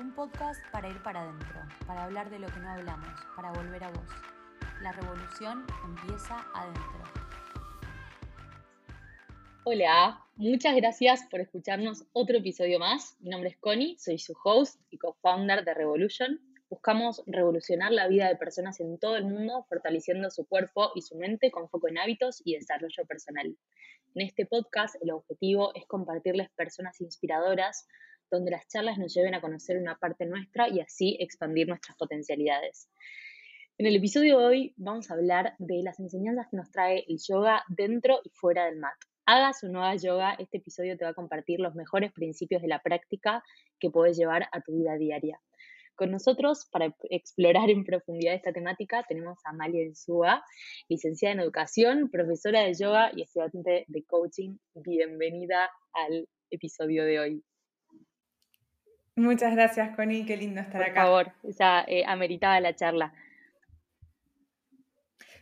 [0.00, 3.84] Un podcast para ir para adentro, para hablar de lo que no hablamos, para volver
[3.84, 4.08] a vos.
[4.80, 7.04] La revolución empieza adentro.
[9.64, 13.18] Hola, muchas gracias por escucharnos otro episodio más.
[13.20, 16.40] Mi nombre es Connie, soy su host y co-founder de Revolution.
[16.70, 21.14] Buscamos revolucionar la vida de personas en todo el mundo, fortaleciendo su cuerpo y su
[21.18, 23.54] mente con foco en hábitos y desarrollo personal.
[24.14, 27.86] En este podcast el objetivo es compartirles personas inspiradoras
[28.30, 32.88] donde las charlas nos lleven a conocer una parte nuestra y así expandir nuestras potencialidades.
[33.78, 37.18] En el episodio de hoy vamos a hablar de las enseñanzas que nos trae el
[37.26, 38.96] yoga dentro y fuera del mat.
[39.26, 42.82] Hagas o no yoga, este episodio te va a compartir los mejores principios de la
[42.82, 43.42] práctica
[43.78, 45.40] que puedes llevar a tu vida diaria.
[45.94, 50.42] Con nosotros, para explorar en profundidad esta temática, tenemos a Amalia Enzúa,
[50.88, 54.56] licenciada en educación, profesora de yoga y estudiante de coaching.
[54.74, 57.44] Bienvenida al episodio de hoy.
[59.20, 61.02] Muchas gracias, Connie, qué lindo estar acá.
[61.02, 63.12] Por favor, ya eh, ameritaba la charla.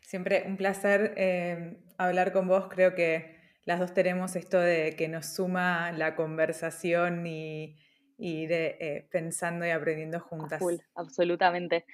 [0.03, 5.07] Siempre un placer eh, hablar con vos, creo que las dos tenemos esto de que
[5.07, 7.77] nos suma la conversación y,
[8.17, 10.61] ir eh, pensando y aprendiendo juntas.
[10.97, 11.85] absolutamente.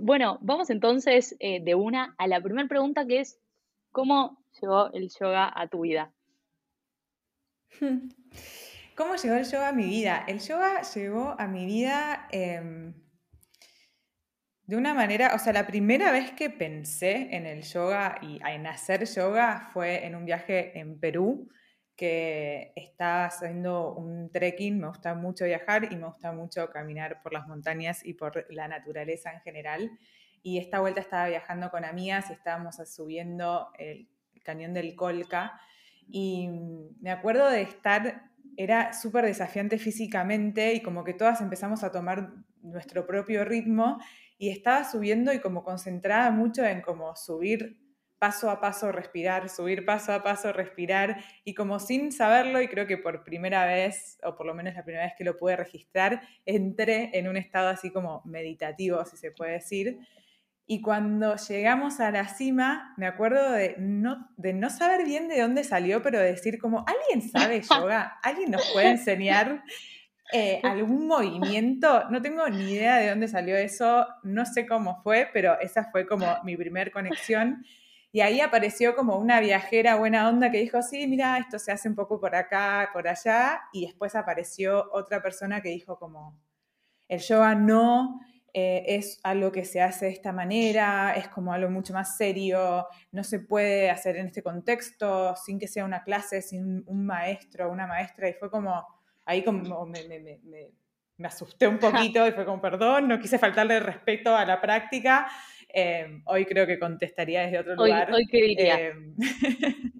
[0.00, 3.40] bueno, vamos entonces de una a la primera pregunta que es,
[3.90, 6.12] ¿cómo llegó el yoga a tu vida?
[8.96, 10.24] ¿Cómo llegó el yoga a mi vida?
[10.26, 12.94] El yoga llegó a mi vida em,
[14.64, 18.66] de una manera, o sea, la primera vez que pensé en el yoga y en
[18.66, 21.50] hacer yoga fue en un viaje en Perú,
[21.94, 27.34] que estaba haciendo un trekking, me gusta mucho viajar y me gusta mucho caminar por
[27.34, 29.90] las montañas y por la naturaleza en general.
[30.42, 34.08] Y esta vuelta estaba viajando con amigas y estábamos subiendo el
[34.42, 35.60] cañón del Colca.
[36.08, 36.48] Y
[37.00, 42.32] me acuerdo de estar era súper desafiante físicamente y como que todas empezamos a tomar
[42.62, 43.98] nuestro propio ritmo
[44.38, 47.78] y estaba subiendo y como concentrada mucho en como subir
[48.18, 52.86] paso a paso, respirar, subir paso a paso, respirar y como sin saberlo y creo
[52.86, 56.22] que por primera vez, o por lo menos la primera vez que lo pude registrar,
[56.44, 59.98] entré en un estado así como meditativo, si se puede decir,
[60.68, 65.40] y cuando llegamos a la cima, me acuerdo de no, de no saber bien de
[65.40, 68.18] dónde salió, pero decir como, ¿alguien sabe yoga?
[68.22, 69.62] ¿Alguien nos puede enseñar
[70.32, 72.10] eh, algún movimiento?
[72.10, 76.04] No tengo ni idea de dónde salió eso, no sé cómo fue, pero esa fue
[76.04, 77.64] como mi primer conexión.
[78.10, 81.88] Y ahí apareció como una viajera buena onda que dijo, sí, mira, esto se hace
[81.88, 83.60] un poco por acá, por allá.
[83.72, 86.36] Y después apareció otra persona que dijo como,
[87.06, 88.20] el yoga no
[88.58, 92.86] eh, es algo que se hace de esta manera, es como algo mucho más serio,
[93.12, 97.70] no se puede hacer en este contexto sin que sea una clase, sin un maestro
[97.70, 98.82] una maestra, y fue como,
[99.26, 100.40] ahí como me, me,
[101.18, 105.26] me, asusté un poquito y fue como, perdón, no quise faltarle respeto a la práctica.
[105.68, 108.10] Eh, hoy creo que contestaría desde otro lugar.
[108.10, 108.80] Hoy, qué diría.
[108.80, 108.94] Eh,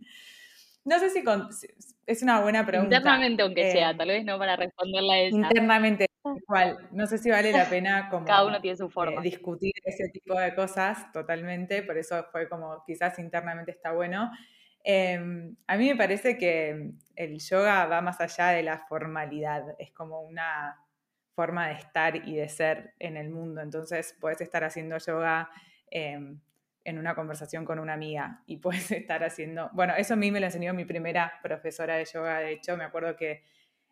[0.87, 1.22] no sé si
[2.06, 2.97] es una buena pregunta.
[2.97, 5.25] Internamente, aunque sea, tal vez no para responderla.
[5.25, 9.21] Internamente, Igual, no sé si vale la pena como Cada uno tiene su forma.
[9.21, 14.31] Eh, discutir ese tipo de cosas totalmente, por eso fue como quizás internamente está bueno.
[14.83, 19.91] Em, a mí me parece que el yoga va más allá de la formalidad, es
[19.93, 20.81] como una
[21.35, 23.61] forma de estar y de ser en el mundo.
[23.61, 25.51] Entonces puedes estar haciendo yoga
[25.91, 26.41] em,
[26.85, 30.41] en una conversación con una amiga y puedes estar haciendo, bueno, eso a mí me
[30.41, 33.43] lo enseñó mi primera profesora de yoga, de hecho, me acuerdo que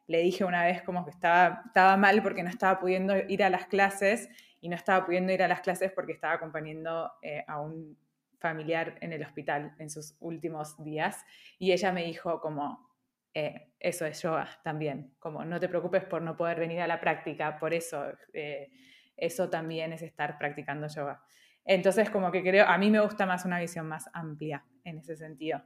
[0.06, 1.62] le dije una vez como que estaba,
[1.96, 4.28] mal porque no estaba pudiendo ir a las clases
[4.60, 7.96] y no estaba pudiendo ir a las clases porque estaba acompañando eh, a un
[8.38, 11.24] familiar en el hospital en sus últimos días.
[11.58, 12.94] Y ella me dijo como,
[13.32, 17.00] eh, eso es yoga también, como no te preocupes por no poder venir a la
[17.00, 18.70] práctica, por eso, eh,
[19.16, 21.22] eso también es estar practicando yoga.
[21.64, 25.16] Entonces, como que creo, a mí me gusta más una visión más amplia en ese
[25.16, 25.62] sentido.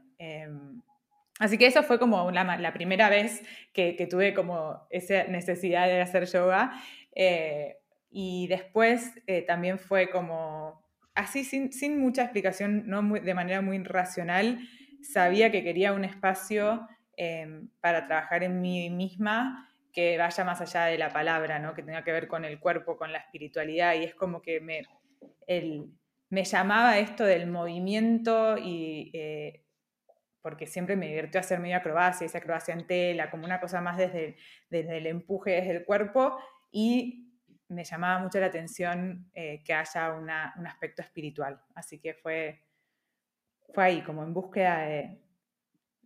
[1.39, 3.43] Así que eso fue como la, primera vez
[3.73, 6.73] que, tuve como esa necesidad de hacer yoga.
[7.15, 7.77] Eh,
[8.11, 10.83] y después eh, también fue como,
[11.15, 14.61] así sin, mucha explicación, no de manera muy racional,
[15.03, 20.87] sabía que quería un espacio em, para trabajar en mí misma que vaya más allá
[20.87, 21.75] de la palabra, ¿no?
[21.75, 23.95] que tenga que ver con el cuerpo, con la espiritualidad.
[23.95, 24.83] Y es como que me,
[26.31, 29.63] me llamaba esto del movimiento y eh,
[30.43, 33.97] porque siempre me divirtió hacer medio acrobacia, esa acrobacia en tela, como una cosa más
[33.97, 34.37] desde,
[34.71, 36.39] desde el empuje, desde el cuerpo,
[36.71, 37.29] y
[37.69, 41.61] me llamaba mucho la atención eh, que haya un aspecto espiritual.
[41.75, 42.63] Así que fue,
[43.75, 44.87] fue ahí, como en búsqueda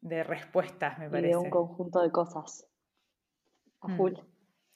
[0.00, 1.29] de, respuestas, me parece.
[1.29, 2.69] de un conjunto de cosas.
[3.81, 4.14] A mm.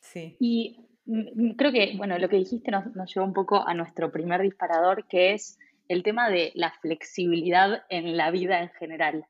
[0.00, 0.36] Sí.
[0.38, 4.12] Y mm, creo que, bueno, lo que dijiste nos, nos llevó un poco a nuestro
[4.12, 5.58] primer disparador, que es
[5.88, 9.26] el tema de la flexibilidad en la vida en general.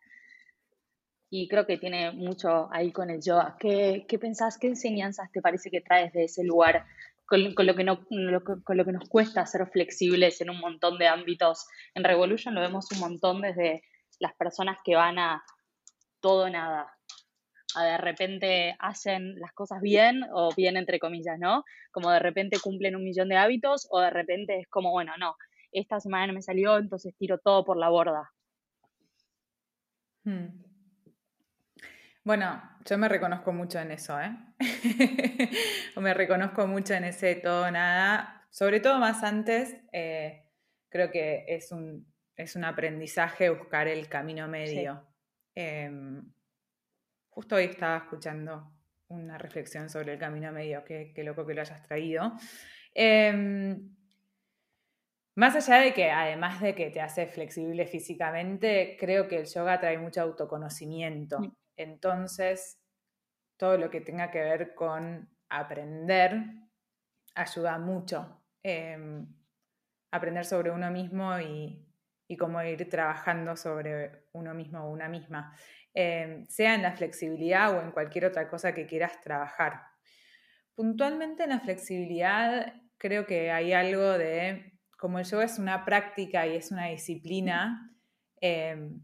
[1.38, 3.58] Y creo que tiene mucho ahí con el yoga.
[3.60, 6.86] ¿Qué, qué pensás, qué enseñanzas te parece que traes de ese lugar
[7.26, 8.06] con, lo que no,
[8.64, 11.66] con lo que nos cuesta ser flexibles en un montón de ámbitos?
[11.94, 13.82] En Revolution lo vemos un montón desde
[14.18, 15.44] las personas que van a
[16.20, 16.96] todo nada,
[17.74, 21.64] a de repente hacen las cosas bien o bien entre comillas, ¿no?
[21.90, 25.36] Como de repente cumplen un millón de hábitos o de repente es como, bueno, no,
[25.70, 28.32] esta semana no me salió, entonces tiro todo por la borda.
[30.24, 30.75] Hmm.
[32.26, 34.36] Bueno, yo me reconozco mucho en eso, ¿eh?
[35.96, 40.42] me reconozco mucho en ese todo nada, sobre todo más antes, eh,
[40.88, 45.06] creo que es un, es un aprendizaje buscar el camino medio.
[45.54, 46.32] Em,
[47.28, 48.72] justo hoy estaba escuchando
[49.06, 52.32] una reflexión sobre el camino medio, qué, loco que lo hayas traído.
[52.92, 53.88] Em,
[55.36, 59.78] más allá de que, además de que te hace flexible físicamente, creo que el yoga
[59.78, 61.38] trae mucho autoconocimiento.
[61.76, 62.78] Entonces,
[63.56, 66.44] todo lo que tenga que ver con aprender
[67.34, 68.42] ayuda mucho.
[68.62, 69.26] Em,
[70.10, 71.82] aprender sobre uno mismo y,
[72.38, 75.56] cómo ir trabajando sobre uno mismo o una misma,
[75.94, 79.82] em, sea en la flexibilidad o en cualquier otra cosa que quieras trabajar.
[80.74, 86.46] Puntualmente en la flexibilidad creo que hay algo de como el yoga es una práctica
[86.46, 87.94] y es una disciplina,
[88.40, 89.00] em,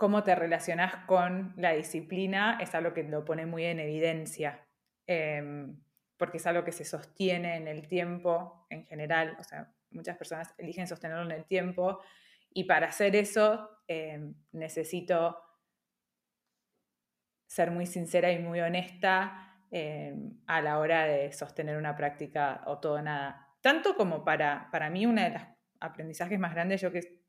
[0.00, 4.66] cómo te relacionas con la disciplina es algo que lo pone muy en evidencia,
[5.06, 5.78] em,
[6.16, 10.54] porque es algo que se sostiene en el tiempo en general, o sea, muchas personas
[10.56, 12.00] eligen sostenerlo en el tiempo
[12.48, 15.36] y para hacer eso em, necesito
[17.46, 19.54] ser muy sincera y muy honesta
[20.46, 23.48] a la hora de sostener una práctica o todo nada.
[23.60, 25.42] Tanto como para, para mí, uno de los
[25.78, 27.19] aprendizajes más grandes, yo que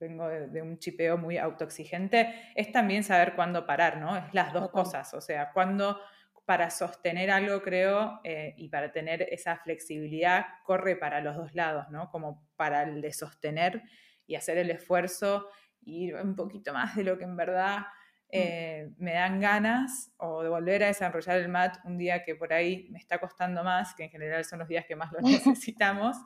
[0.00, 4.16] vengo de, un chipeo muy autoexigente, es también saber cuándo parar, ¿no?
[4.16, 6.00] Es las dos cosas, o sea, cuándo
[6.44, 11.88] para sostener algo, creo, eh, y para tener esa flexibilidad, corre para los dos lados,
[11.90, 12.10] ¿no?
[12.10, 13.82] Como para el de sostener
[14.26, 15.48] y hacer el esfuerzo
[15.80, 17.82] y ir un poquito más de lo que en verdad
[18.32, 18.38] Mm.
[18.38, 22.52] Eh, me dan ganas o de volver a desarrollar el MAT un día que por
[22.52, 25.20] ahí me está costando más, que en general son los días que más lo
[25.56, 26.16] necesitamos,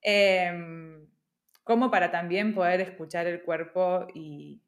[0.00, 1.06] em,
[1.68, 4.62] como para también poder escuchar el cuerpo y,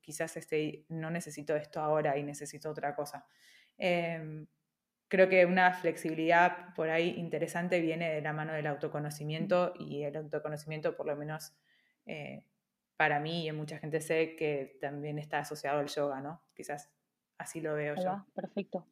[0.00, 3.26] quizás este, no necesito esto ahora y necesito otra cosa.
[3.76, 4.46] Em,
[5.08, 10.16] creo que una flexibilidad por ahí interesante viene de la mano del autoconocimiento y el
[10.16, 11.52] autoconocimiento por lo menos
[12.06, 12.46] eh,
[12.96, 16.40] para mí y en mucha gente sé que también está asociado al yoga, ¿no?
[16.54, 16.90] Quizás
[17.36, 18.24] así lo veo yo.
[18.34, 18.86] perfecto.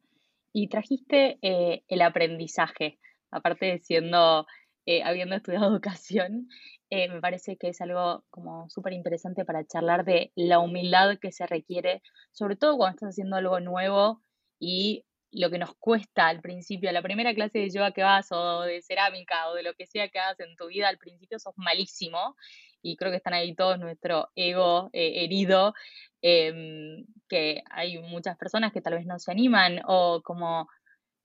[0.53, 2.99] Y trajiste eh, el aprendizaje,
[3.31, 4.45] aparte de siendo,
[4.85, 6.47] eh, habiendo estudiado educación,
[6.89, 11.31] eh, me parece que es algo como súper interesante para charlar de la humildad que
[11.31, 12.01] se requiere,
[12.31, 14.21] sobre todo cuando estás haciendo algo nuevo
[14.59, 18.61] y lo que nos cuesta al principio, la primera clase de yoga que vas o
[18.61, 21.53] de cerámica o de lo que sea que hagas en tu vida, al principio sos
[21.57, 22.35] malísimo
[22.81, 25.73] y creo que están ahí todos nuestro ego eh, herido,
[26.21, 30.67] em, que hay muchas personas que tal vez no se animan o como,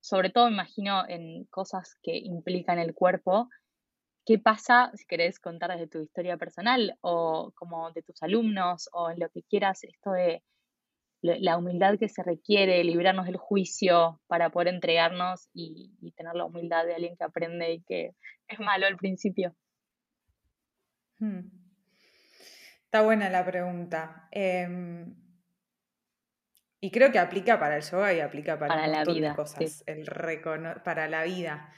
[0.01, 3.49] sobre todo imagino en cosas que implican el cuerpo,
[4.25, 9.11] ¿qué pasa si querés contar desde tu historia personal o como de tus alumnos o
[9.11, 10.43] en lo que quieras, esto de
[11.23, 16.47] la humildad que se requiere, librarnos del juicio para poder entregarnos y, y tener la
[16.47, 18.15] humildad de alguien que aprende y que
[18.49, 19.55] es malo al principio?
[21.19, 21.51] Hmm.
[22.85, 24.27] Está buena la pregunta.
[24.33, 25.15] Em,
[26.81, 29.85] y creo que aplica para el yoga y aplica para, la vida, cosas.
[29.87, 30.05] El
[30.83, 31.73] para la vida.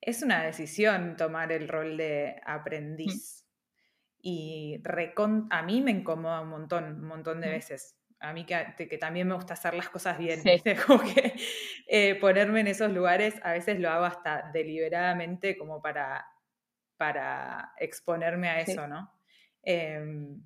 [0.00, 3.44] Es una decisión tomar el rol de aprendiz.
[4.20, 4.82] Y
[5.50, 7.96] a mí me incomoda un montón, un montón de veces.
[8.20, 10.42] A mí que, también me gusta hacer las cosas bien.
[10.86, 11.34] Como que
[11.86, 16.26] eh, ponerme en esos lugares, a veces lo hago hasta deliberadamente como para
[16.98, 19.10] para exponerme a eso, ¿no?
[19.62, 20.42] Em,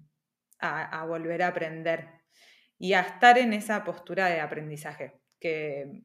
[0.60, 2.08] a, volver a aprender
[2.78, 6.04] y a estar en esa postura de aprendizaje, que,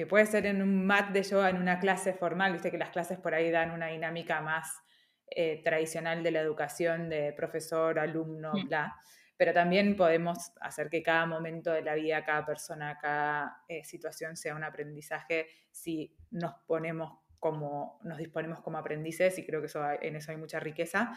[0.00, 2.88] que puede ser en un mat de yoga, en una clase formal, viste que las
[2.88, 4.82] clases por ahí dan una dinámica más
[5.26, 8.68] eh, tradicional de la educación, de profesor, alumno, mm.
[8.68, 8.96] bla,
[9.36, 14.38] pero también podemos hacer que cada momento de la vida, cada persona, cada eh, situación
[14.38, 19.84] sea un aprendizaje si nos ponemos como nos disponemos como aprendices y creo que eso,
[20.00, 21.12] en eso hay mucha riqueza.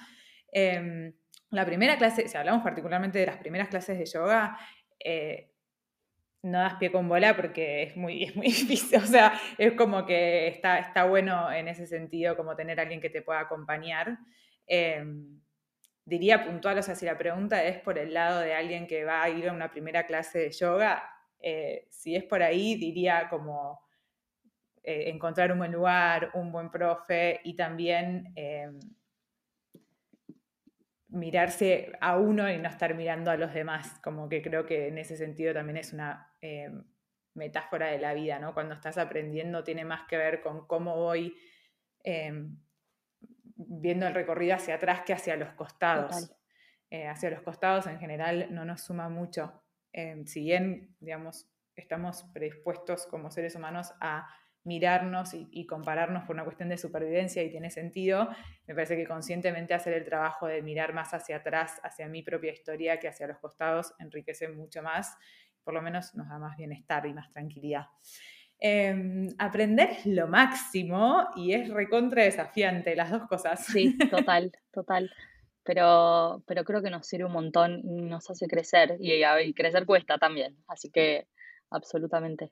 [0.52, 1.14] Em,
[1.52, 4.58] la primera clase, si hablamos particularmente de las primeras clases de yoga,
[5.00, 5.53] eh,
[6.44, 10.06] no das pie con bola porque es muy, es muy difícil, o sea, es como
[10.06, 14.20] que está, está bueno en ese sentido como tener alguien que te pueda acompañar.
[14.68, 15.40] Em,
[16.06, 19.24] diría puntual, o sea, si la pregunta es por el lado de alguien que va
[19.24, 21.10] a ir a una primera clase de yoga,
[21.40, 23.82] eh, si es por ahí, diría como
[24.84, 28.80] eh, encontrar un buen lugar, un buen profe y también em,
[31.08, 34.98] mirarse a uno y no estar mirando a los demás, como que creo que en
[34.98, 36.84] ese sentido también es una em,
[37.36, 38.54] metáfora de la vida, ¿no?
[38.54, 41.34] Cuando estás aprendiendo tiene más que ver con cómo voy
[42.04, 42.58] em,
[43.56, 46.36] viendo el recorrido hacia atrás que hacia los costados.
[46.90, 49.64] Eh, hacia los costados en general no nos suma mucho.
[49.94, 54.28] Em, si bien, digamos, estamos predispuestos como seres humanos a
[54.66, 58.30] mirarnos y, compararnos por una cuestión de supervivencia y tiene sentido,
[58.68, 62.52] me parece que conscientemente hacer el trabajo de mirar más hacia atrás, hacia mi propia
[62.52, 65.18] historia, que hacia los costados, enriquece mucho más,
[65.64, 67.86] por lo menos nos da más bienestar y más tranquilidad.
[68.60, 73.66] Em, aprender es lo máximo y es recontra desafiante, las dos cosas.
[73.66, 75.12] Sí, total, total.
[75.64, 79.86] Pero, pero creo que nos sirve un montón y nos hace crecer y, y crecer
[79.86, 81.28] cuesta también, así que
[81.70, 82.52] absolutamente.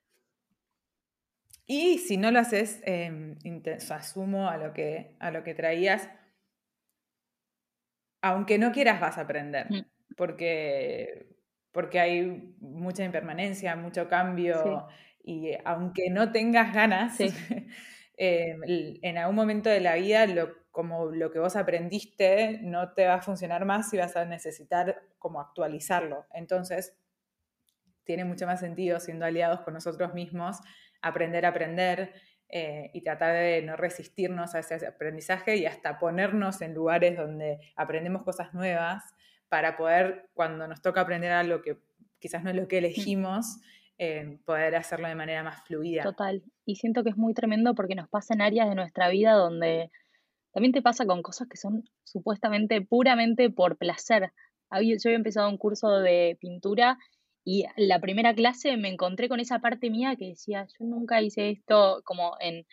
[1.65, 3.35] Y si no lo haces, eh,
[3.89, 6.09] asumo a lo, que, a lo que traías,
[8.21, 9.85] aunque no quieras vas a aprender, mm.
[10.17, 11.27] porque,
[11.71, 14.87] porque hay mucha impermanencia, mucho cambio,
[15.23, 17.17] y aunque no tengas ganas,
[18.17, 18.61] em,
[19.01, 23.15] en algún momento de la vida lo, como lo que vos aprendiste no te va
[23.15, 26.25] a funcionar más y vas a necesitar como actualizarlo.
[26.33, 26.97] Entonces,
[28.03, 30.57] tiene mucho más sentido siendo aliados con nosotros mismos
[31.01, 32.13] aprender a aprender
[32.49, 37.59] eh, y tratar de no resistirnos a ese aprendizaje y hasta ponernos en lugares donde
[37.75, 39.03] aprendemos cosas nuevas
[39.51, 41.77] para poder, cuando nos toca aprender algo que
[42.19, 43.59] quizás no es lo que elegimos,
[43.97, 46.03] eh, poder hacerlo de manera más fluida.
[46.03, 46.41] Total.
[46.65, 49.91] Y siento que es muy tremendo porque nos pasa en áreas de nuestra vida donde
[50.53, 54.31] también te pasa con cosas que son supuestamente puramente por placer.
[54.71, 56.97] Yo había empezado un curso de pintura
[57.43, 61.49] y la primera clase me encontré con esa parte mía que decía, yo nunca hice
[61.49, 62.65] esto como en,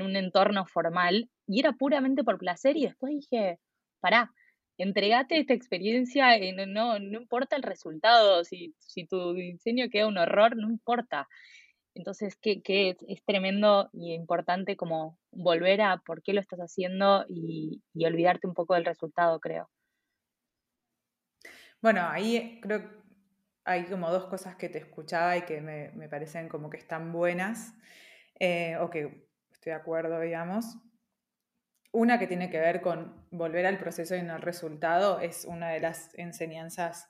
[0.00, 3.58] un entorno formal y era puramente por placer y después dije,
[4.00, 4.32] pará,
[4.78, 10.18] entregate esta experiencia, y no, no, importa el resultado, si, si, tu diseño queda un
[10.18, 11.28] horror, no importa.
[11.94, 17.26] Entonces, que, que es, tremendo y importante como volver a por qué lo estás haciendo
[17.28, 19.68] y, y olvidarte un poco del resultado, creo.
[21.80, 23.02] Bueno, ahí creo
[23.64, 27.74] hay como dos cosas que te escuchaba y que me, parecen como que están buenas,
[28.40, 30.76] eh, o que estoy de acuerdo, digamos.
[31.92, 35.70] Una que tiene que ver con volver al proceso y no al resultado es una
[35.70, 37.08] de las enseñanzas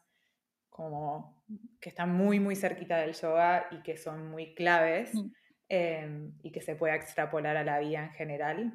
[0.69, 1.45] como
[1.81, 5.31] que están muy, muy cerquita del yoga y que son muy claves mm.
[5.69, 8.73] em, y que se puede extrapolar a la vida en general.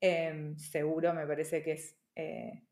[0.00, 2.62] Em, seguro me parece que es eh,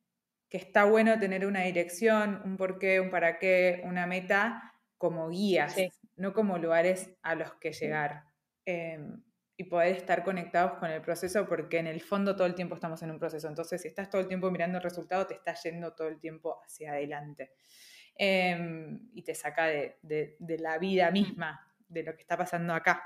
[0.49, 5.75] que está bueno tener una dirección, un porqué, un para qué, una meta como guías,
[6.17, 8.25] no como lugares a los que llegar.
[9.63, 13.01] Y poder estar conectados con el proceso, porque en el fondo todo el tiempo estamos
[13.03, 13.47] en un proceso.
[13.47, 16.61] Entonces, si estás todo el tiempo mirando el resultado, te está yendo todo el tiempo
[16.65, 17.53] hacia adelante.
[18.17, 23.05] Em, y te saca de, la vida misma, de lo que está pasando acá.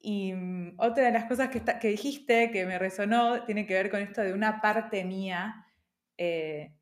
[0.00, 3.90] Y mm, otra de las cosas que, que dijiste que me resonó tiene que ver
[3.90, 5.66] con esto de una parte mía
[6.16, 6.74] eh,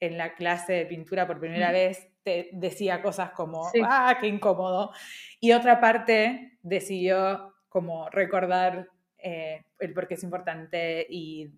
[0.00, 4.90] en la clase de pintura por primera vez te decía cosas como, ah, qué incómodo.
[5.38, 11.52] Y otra parte decidió como recordar eh, el por qué es importante y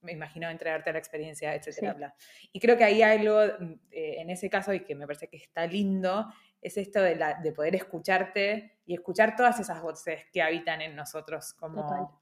[0.00, 2.14] me imagino entregarte a la experiencia, etcétera,
[2.52, 5.36] Y creo que hay algo mm, eh, en ese caso y que me parece que
[5.36, 6.26] está lindo,
[6.60, 10.96] es esto de, la, de poder escucharte y escuchar todas esas voces que habitan en
[10.96, 12.20] nosotros, como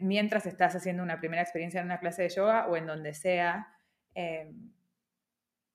[0.00, 3.74] mientras estás haciendo una primera experiencia en una clase de yoga o en donde sea,
[4.14, 4.70] Em,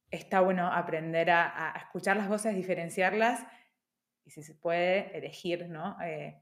[0.10, 3.46] está bueno aprender a, escuchar las voces, diferenciarlas
[4.26, 6.02] y si se puede elegir, ¿no?
[6.02, 6.42] Eh,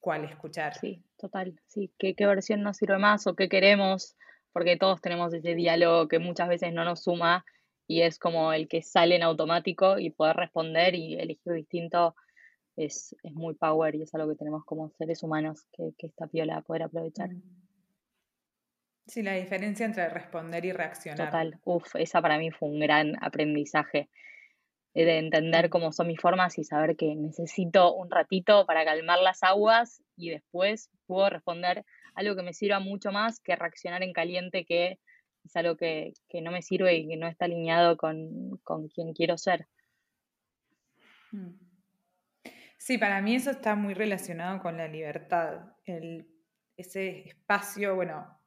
[0.00, 0.74] cuál escuchar.
[0.74, 4.16] Sí, total, sí, ¿Qué, qué versión nos sirve más o qué queremos,
[4.52, 7.44] porque todos tenemos ese diálogo que muchas veces no nos suma
[7.86, 12.14] y es como el que sale en automático y poder responder y elegir distinto
[12.76, 16.62] es, muy power y es algo que tenemos como seres humanos que, que esta piola
[16.62, 17.30] poder aprovechar.
[17.30, 17.42] Mm.
[19.06, 21.26] Sí, la diferencia entre responder y reaccionar.
[21.26, 24.08] Total, uff, esa para mí fue un gran aprendizaje
[24.94, 29.42] de entender cómo son mis formas y saber que necesito un ratito para calmar las
[29.42, 34.64] aguas y después puedo responder algo que me sirva mucho más que reaccionar en caliente,
[34.64, 34.98] que
[35.44, 38.58] es algo que, no me sirve y que no está alineado con,
[38.94, 39.68] quien quiero ser.
[41.32, 41.52] Mm.
[42.76, 45.74] Sí, para mí eso está muy relacionado con la libertad.
[45.84, 46.26] El,
[46.76, 48.39] ese espacio, bueno,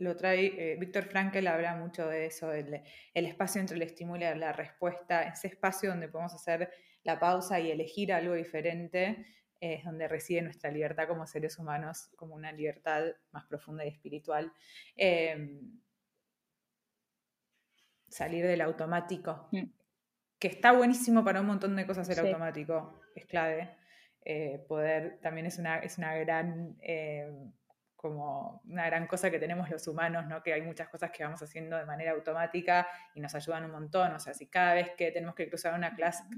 [0.00, 2.82] lo trae, eh, Víctor Frankel habla mucho de eso, el,
[3.14, 6.70] el, espacio entre el estímulo y la respuesta, ese espacio donde podemos hacer
[7.04, 9.26] la pausa y elegir algo diferente,
[9.60, 14.52] es donde reside nuestra libertad como seres humanos, como una libertad más profunda y espiritual.
[14.96, 15.80] Em,
[18.08, 19.62] salir del automático, mm.
[20.38, 23.76] que está buenísimo para un montón de cosas el automático, es clave.
[24.24, 26.76] Eh, poder, también es una, es una gran...
[28.02, 30.42] Como una gran cosa que tenemos los humanos, ¿no?
[30.42, 34.12] que hay muchas cosas que vamos haciendo de manera automática y nos ayudan un montón.
[34.12, 36.28] O sea, si cada vez que tenemos que cruzar una, casa,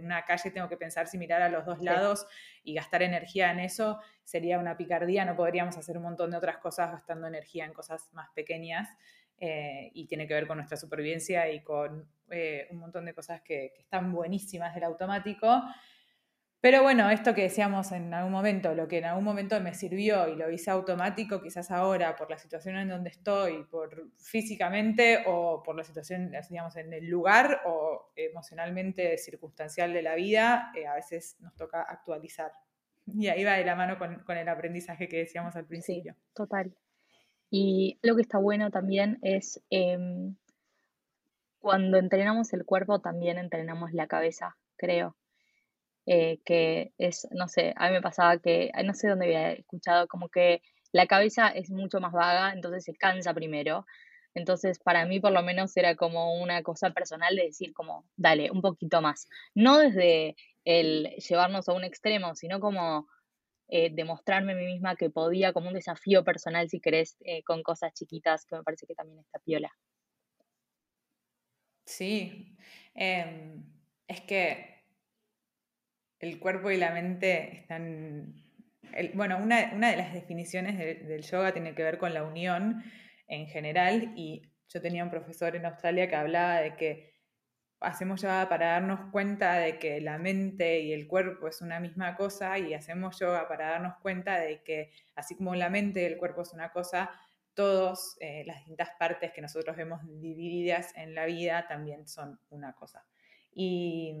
[0.00, 2.24] una calle tengo que pensar si mirar a los dos lados
[2.62, 5.24] y gastar energía en eso, sería una picardía.
[5.24, 8.88] No podríamos hacer un montón de otras cosas gastando energía en cosas más pequeñas.
[9.44, 13.42] Eh, y tiene que ver con nuestra supervivencia y con eh, un montón de cosas
[13.42, 15.62] que, que están buenísimas del automático.
[16.62, 20.28] Pero bueno, esto que decíamos en algún momento, lo que en algún momento me sirvió
[20.28, 25.60] y lo hice automático, quizás ahora por la situación en donde estoy, por físicamente o
[25.64, 30.94] por la situación, digamos, en el lugar o emocionalmente circunstancial de la vida, eh, a
[30.94, 32.52] veces nos toca actualizar.
[33.06, 36.14] Y ahí va de la mano con, el aprendizaje que decíamos al principio.
[36.32, 36.76] total.
[37.50, 40.36] Y lo que está bueno también es em,
[41.58, 45.16] cuando entrenamos el cuerpo, también entrenamos la cabeza, creo
[46.06, 50.08] eh, que es, no sé, a mí me pasaba que, no sé dónde había escuchado,
[50.08, 53.86] como que la cabeza es mucho más vaga, entonces se cansa primero.
[54.34, 58.50] Entonces, para mí por lo menos era como una cosa personal de decir como, dale,
[58.50, 59.28] un poquito más.
[59.54, 63.08] No desde el llevarnos a un extremo, sino como
[63.68, 67.62] eh, demostrarme a mí misma que podía, como un desafío personal, si querés, eh, con
[67.62, 69.70] cosas chiquitas, que me parece que también está piola.
[71.86, 72.56] Sí,
[72.94, 73.64] em,
[74.06, 74.81] es que
[76.22, 78.32] el cuerpo y la mente están...
[79.14, 82.82] bueno, una, de las definiciones del yoga tiene que ver con la unión
[83.26, 87.12] en general y yo tenía un profesor en Australia que hablaba de que
[87.80, 92.14] hacemos yoga para darnos cuenta de que la mente y el cuerpo es una misma
[92.14, 96.18] cosa y hacemos yoga para darnos cuenta de que así como la mente y el
[96.18, 97.10] cuerpo es una cosa,
[97.52, 102.74] todas eh, las distintas partes que nosotros vemos divididas en la vida también son una
[102.74, 103.04] cosa.
[103.52, 104.14] Y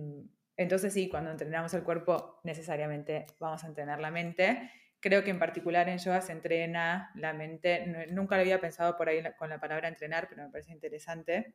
[0.56, 4.70] entonces sí, cuando entrenamos el cuerpo necesariamente vamos a entrenar la mente.
[5.00, 9.08] Creo que en particular en yoga se entrena la mente, nunca lo había pensado por
[9.08, 11.54] ahí con la palabra entrenar, pero me parece interesante.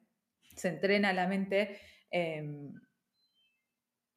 [0.55, 1.79] Se entrena la mente
[2.09, 2.73] em,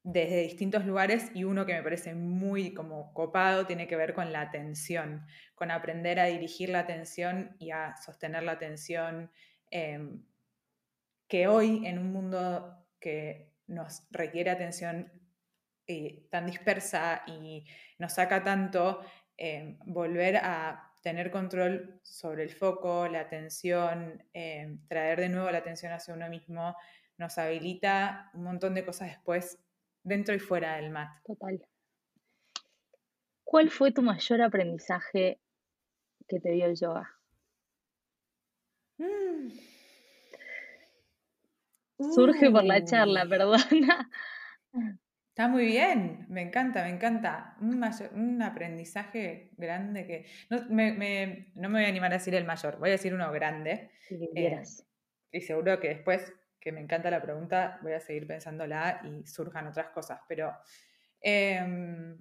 [0.02, 4.32] desde distintos lugares y uno que me parece muy como copado tiene que ver con
[4.32, 9.30] la atención, con aprender a dirigir la atención y a sostener la atención,
[9.70, 10.24] em,
[11.28, 15.10] que hoy en un mundo que nos requiere atención
[15.86, 17.64] eh, tan dispersa y
[17.98, 19.00] nos saca tanto,
[19.36, 25.58] eh, volver a tener control sobre el foco, la atención, eh, traer de nuevo la
[25.58, 26.76] atención hacia uno mismo,
[27.16, 29.58] nos habilita un montón de cosas después
[30.02, 31.10] dentro y fuera del mat.
[31.24, 31.64] Total.
[33.44, 35.40] ¿Cuál fue tu mayor aprendizaje
[36.28, 37.16] que te dio el yoga?
[38.98, 39.69] Mm
[42.14, 44.10] surge por la charla, perdona.
[45.30, 47.56] Está muy bien, me encanta, me encanta.
[47.60, 50.26] Un, aprendizaje grande que...
[50.50, 53.90] No me, voy a animar a decir el mayor, voy a decir uno grande.
[54.10, 54.60] Eh,
[55.32, 59.68] y seguro que después, que me encanta la pregunta, voy a seguir pensándola y surjan
[59.68, 60.20] otras cosas.
[60.28, 60.52] Pero
[61.22, 62.18] em,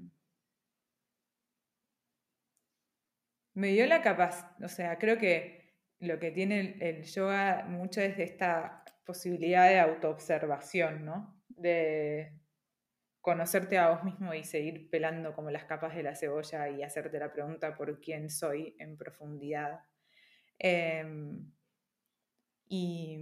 [3.55, 7.99] me dio la capacidad, o sea, creo que lo que tiene el, el yoga mucho
[7.99, 8.78] es de esta
[9.09, 11.35] posibilidad de autoobservación, ¿no?
[11.47, 12.31] De
[13.21, 17.17] conocerte a vos mismo y seguir pelando como las capas de la cebolla y hacerte
[17.17, 19.79] la pregunta por quién soy en profundidad.
[20.59, 21.51] Em,
[22.67, 23.17] y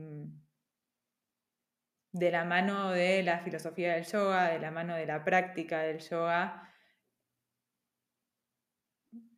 [2.12, 6.00] de la mano de la filosofía del yoga, de la mano de la práctica del
[6.00, 6.70] yoga,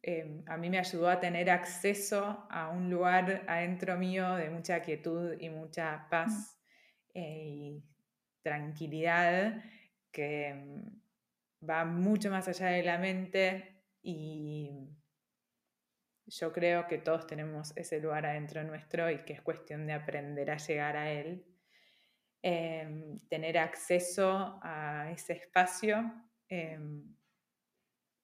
[0.10, 4.82] em, a mí me ayudó a tener acceso a un lugar adentro mío de mucha
[4.82, 6.58] quietud y mucha paz
[7.14, 7.18] mm.
[7.20, 7.84] eh, y
[8.42, 9.64] tranquilidad
[10.12, 14.90] que mm, va mucho más allá de la mente y
[16.26, 20.50] yo creo que todos tenemos ese lugar adentro nuestro y que es cuestión de aprender
[20.52, 21.46] a llegar a él.
[22.42, 25.98] Em, tener acceso a ese espacio
[26.48, 27.16] em,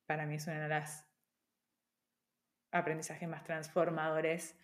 [0.05, 1.05] para mí es una de las
[2.75, 4.55] aprendizajes más transformadores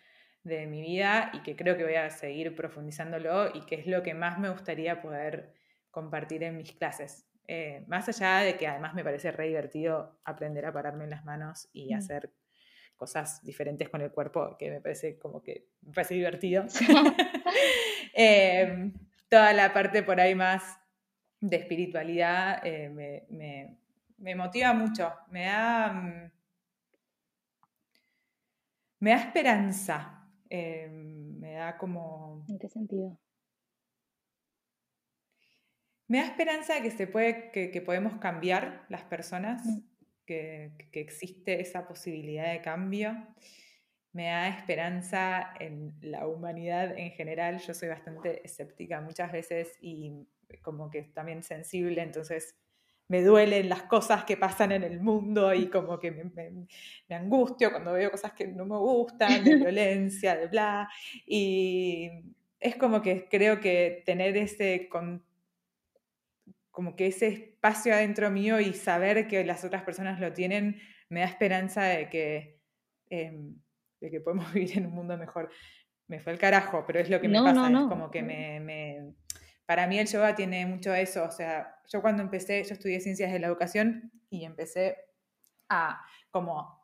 [0.44, 4.02] de mi vida y que creo que voy a seguir profundizándolo y que es lo
[4.04, 5.54] que más me gustaría poder
[5.92, 7.28] compartir en mis clases.
[7.48, 11.26] Eh, más allá de que además me parece re divertido aprender a pararme en las
[11.26, 11.98] manos y Mm.
[11.98, 12.32] hacer
[12.96, 16.66] cosas diferentes con el cuerpo, que me parece como que me parece divertido.
[18.14, 18.92] Eh,
[19.30, 20.78] toda la parte por ahí más
[21.40, 23.78] de espiritualidad eh, me, me-
[24.18, 26.32] me motiva mucho, me da, mm,
[29.02, 32.46] me da esperanza, eh, me da como...
[32.48, 33.20] ¿En qué sentido?
[36.08, 39.80] Me da esperanza de que se puede, que, que podemos cambiar las personas, Mm.
[40.26, 43.18] que, que existe esa posibilidad de cambio.
[44.14, 47.60] Me da esperanza en la humanidad en general.
[47.60, 50.28] Yo soy bastante escéptica muchas veces y
[50.62, 52.56] como que también sensible, entonces
[53.12, 56.68] me duelen las cosas que pasan en el mundo y como que me, me-
[57.10, 60.90] me angustio cuando veo cosas que no me gustan, de violencia, de bla.
[61.26, 62.10] Y
[62.60, 65.24] es como que creo que tener ese con-
[66.72, 71.20] como que ese espacio adentro mío y saber que las otras personas lo tienen, me
[71.20, 72.60] da esperanza de que,
[73.10, 73.56] em,
[74.00, 75.50] de que podemos vivir en un mundo mejor.
[76.08, 78.22] Me fue el carajo, pero es lo que me No, pasa, no, es como que
[78.22, 78.91] me, me-
[79.72, 83.32] Para mí el yoga tiene mucho eso, o sea, yo cuando empecé, yo estudié ciencias
[83.32, 84.98] de la educación y empecé
[85.70, 86.78] a como...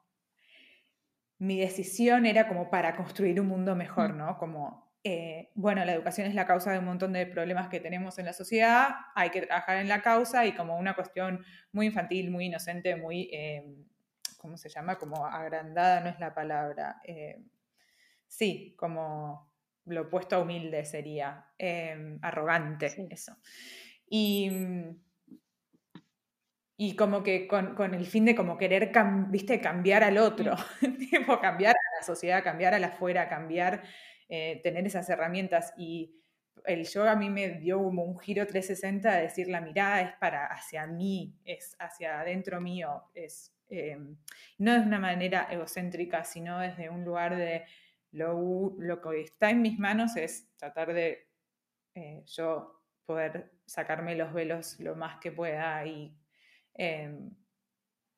[1.37, 4.13] Mi decisión era como para construir un mundo mejor.
[4.13, 4.37] ¿no?
[4.37, 8.19] Como eh, bueno, la educación es la causa de un montón de problemas que tenemos
[8.19, 12.31] en la sociedad, hay que trabajar en la causa y como una cuestión muy infantil,
[12.31, 13.65] muy inocente, muy, eh,
[14.37, 14.97] ¿cómo se llama?
[14.97, 17.01] Como agrandada no es la palabra.
[17.03, 17.43] eh,
[18.27, 19.56] sí, como
[19.87, 23.07] lo opuesto a humilde sería, eh, arrogante, Sí.
[23.11, 23.37] eso.
[24.09, 24.49] Y,
[26.79, 30.55] y como que con, con el fin de como querer, cam- viste, cambiar al otro,
[30.99, 33.83] tipo cambiar a la sociedad, cambiar a la afuera, cambiar,
[34.29, 35.73] eh, tener esas herramientas.
[35.77, 36.13] Y
[36.65, 40.11] el yoga a mí me dio como un giro 360 de decir la mirada es
[40.17, 43.97] para hacia mí, es hacia adentro mío, es eh,
[44.59, 47.65] no de una manera egocéntrica, sino desde un lugar de
[48.11, 51.29] lo, lo que está en mis manos es tratar de
[51.95, 56.17] eh, yo poder sacarme los velos lo más que pueda y
[56.75, 57.31] em,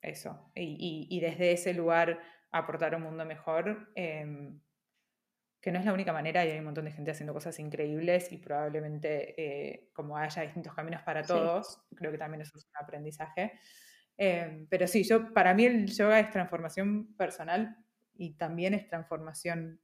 [0.02, 0.64] eso, y,
[1.10, 2.22] y- y desde ese lugar
[2.52, 4.62] aportar un mundo mejor, em,
[5.62, 8.32] que no es la única manera y hay un montón de gente haciendo cosas increíbles
[8.32, 9.36] y probablemente
[9.74, 11.28] eh, como haya distintos caminos para Sí.
[11.28, 13.60] todos, creo que también eso es un aprendizaje.
[14.18, 17.78] Em, pero sí, yo, para mí el yoga es transformación personal
[18.20, 19.80] y también es transformación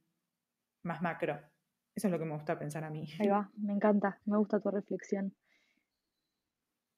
[0.84, 1.40] más macro.
[1.96, 3.08] Eso es lo que me gusta pensar a mí.
[3.18, 5.34] Ahí va, me encanta, me gusta tu reflexión.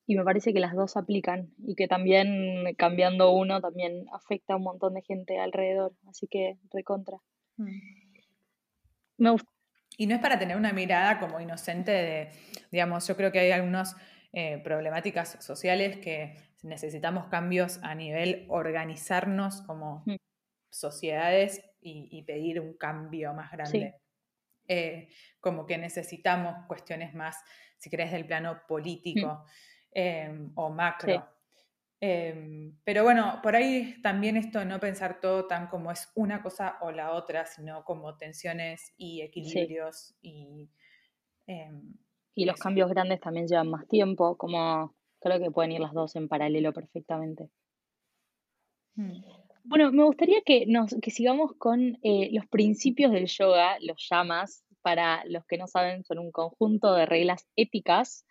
[0.07, 4.57] Y me parece que las dos aplican y que también cambiando uno también afecta a
[4.57, 7.19] un montón de gente alrededor, así que recontra.
[9.17, 9.51] Me gusta,
[9.95, 12.29] Y no es para tener una mirada como inocente de,
[12.71, 13.95] digamos, yo creo que hay algunas
[14.33, 20.15] eh, problemáticas sociales que necesitamos cambios a nivel organizarnos como Mm.
[20.69, 23.95] Sociedades y, y pedir un cambio más grande.
[24.67, 27.37] Eh, como que necesitamos cuestiones más,
[27.77, 29.45] si querés, del plano político
[29.93, 31.13] eh, o macro.
[31.13, 31.19] Sí.
[31.99, 36.77] Eh, pero bueno, por ahí también esto no pensar todo tan como es una cosa
[36.81, 40.69] o la otra, sino como tensiones y equilibrios y...
[41.47, 41.93] em,
[42.35, 42.63] y los Eso.
[42.63, 46.71] cambios grandes también llevan más tiempo, como creo que pueden ir las dos en paralelo
[46.73, 47.49] perfectamente.
[48.95, 54.07] mm, Bueno, me gustaría que nos que sigamos con eh, los principios del yoga, los
[54.09, 54.63] yamas.
[54.81, 58.25] Para los que no saben, son un conjunto de reglas éticas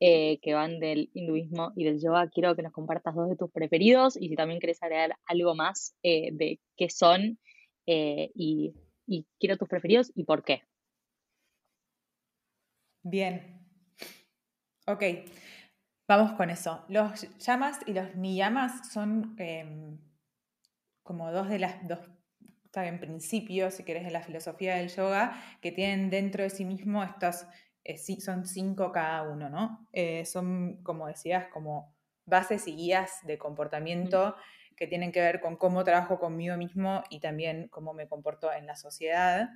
[0.00, 2.28] eh, que van del hinduismo y del yoga.
[2.28, 5.96] Quiero que nos compartas dos de tus preferidos y si también querés agregar algo más
[6.02, 7.38] eh, de qué son
[7.86, 8.74] y,
[9.06, 10.62] y quiero tus preferidos y por qué.
[13.02, 13.66] Bien.
[14.86, 15.02] Ok,
[16.06, 16.84] vamos con eso.
[16.88, 19.98] Los llamas y los niyamas son em,
[21.02, 22.00] como dos de las dos
[22.72, 26.64] está bien, principios, si querés, de la filosofía del yoga, que tienen dentro de sí
[26.64, 27.44] mismo estos,
[27.84, 29.86] eh, son cinco cada uno, ¿no?
[29.92, 34.36] Eh, son, como decías, como bases y guías de comportamiento
[34.74, 38.66] que tienen que ver con cómo trabajo conmigo mismo y también cómo me comporto en
[38.66, 39.50] la sociedad.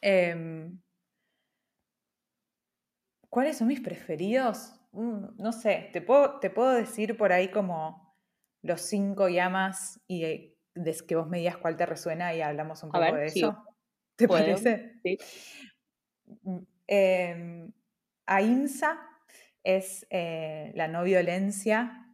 [0.00, 0.80] Em,
[3.28, 4.74] ¿Cuáles son mis preferidos?
[4.90, 8.16] Mm, no sé, te puedo, te puedo decir por ahí como
[8.62, 12.82] los cinco llamas y eh, des- que vos me digas cuál te resuena y hablamos
[12.82, 13.64] un poco ver, de sí, eso.
[14.16, 14.92] ¿Te puedo, parece?
[15.02, 15.18] sí.
[16.44, 17.72] Mm, em,
[18.26, 19.00] ahimsa
[19.62, 22.06] es eh, la no violencia,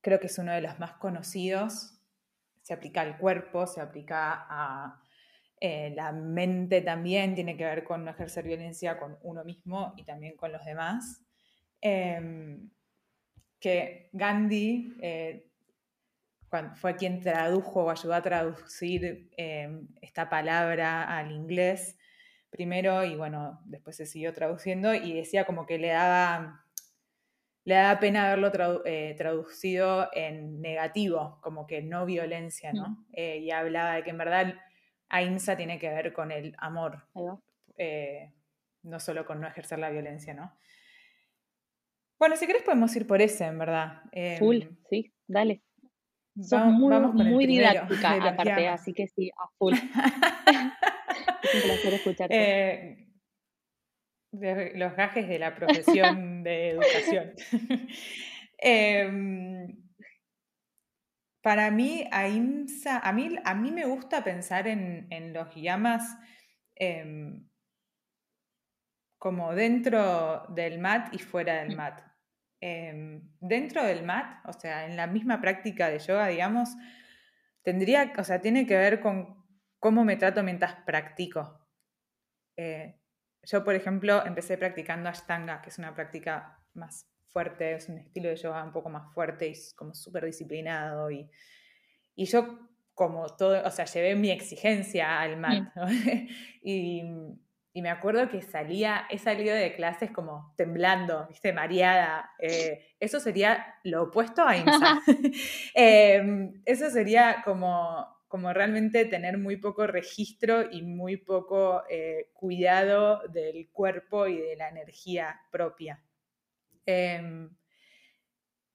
[0.00, 2.00] creo que es uno de los más conocidos,
[2.62, 5.02] se aplica al cuerpo, se aplica a
[5.60, 10.04] eh, la mente también, tiene que ver con no ejercer violencia con uno mismo y
[10.04, 11.24] también con los demás.
[11.80, 12.70] Em,
[13.60, 14.96] que Gandhi
[16.74, 21.98] fue quien tradujo o ayudó a traducir em, esta palabra al inglés
[22.50, 26.64] primero y bueno, después se siguió traduciendo y decía como que le daba,
[27.64, 32.88] le daba pena haberlo eh, traducido en negativo, como que no violencia, ¿no?
[32.88, 33.06] Mm.
[33.12, 34.54] Eh, y hablaba de que en verdad
[35.10, 37.06] AIMSA tiene que ver con el amor,
[37.76, 38.32] eh,
[38.82, 40.52] no solo con no ejercer la violencia, ¿no?
[42.18, 44.02] Bueno, si querés podemos ir por ese, en verdad.
[44.38, 45.62] Full, em, sí, dale.
[46.40, 49.74] Sos muy, muy didáctica aparte, así que sí, a full.
[51.42, 52.36] es un placer escucharte.
[52.36, 53.08] Eh,
[54.74, 57.32] los gajes de la profesión de educación.
[58.60, 59.68] Em,
[61.40, 66.18] para mí, AIMSA, a mí, a mí me gusta pensar en, los llamas
[66.74, 67.48] em,
[69.16, 71.76] como dentro del mat y fuera del mm.
[71.76, 72.07] mat.
[72.60, 76.70] Em, dentro del mat, o sea, en la misma práctica de yoga, digamos,
[77.62, 79.44] tendría, o sea, tiene que ver con
[79.78, 81.66] cómo me trato mientras practico.
[82.56, 83.00] Eh,
[83.44, 88.28] yo, por ejemplo, empecé practicando Ashtanga, que es una práctica más fuerte, es un estilo
[88.28, 91.10] de yoga un poco más fuerte y como súper disciplinado.
[91.12, 91.30] Y,
[92.16, 92.58] y yo,
[92.94, 95.72] como todo, o sea, llevé mi exigencia al mat.
[96.62, 97.04] y
[97.72, 101.52] y me acuerdo que salía, he salido de clases como temblando, ¿viste?
[101.52, 102.30] mareada.
[102.38, 105.00] Eh, eso sería lo opuesto a INSA.
[105.74, 113.22] Em, eso sería como, como realmente tener muy poco registro y muy poco eh, cuidado
[113.28, 116.02] del cuerpo y de la energía propia.
[116.86, 117.50] Em,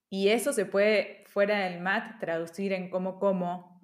[0.08, 3.82] y eso se puede, fuera del mat, traducir en cómo como,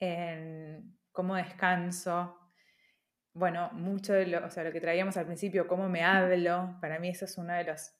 [0.00, 2.37] en cómo descanso,
[3.38, 6.98] bueno, mucho de lo, o sea, lo que traíamos al principio, cómo me hablo, para
[6.98, 7.96] mí eso es una de las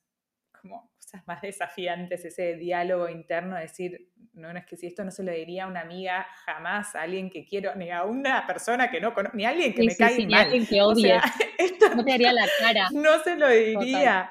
[0.60, 5.22] como, cosas más desafiantes, ese diálogo interno, decir, no, es que si esto no se
[5.22, 9.00] lo diría a una amiga jamás, a alguien que quiero, ni a una persona que
[9.00, 10.26] no conozco, ni a alguien que me cae mal.
[10.26, 11.14] Ni a alguien que odie.
[11.58, 12.88] esto no te haría la cara.
[12.92, 14.30] No se lo diría.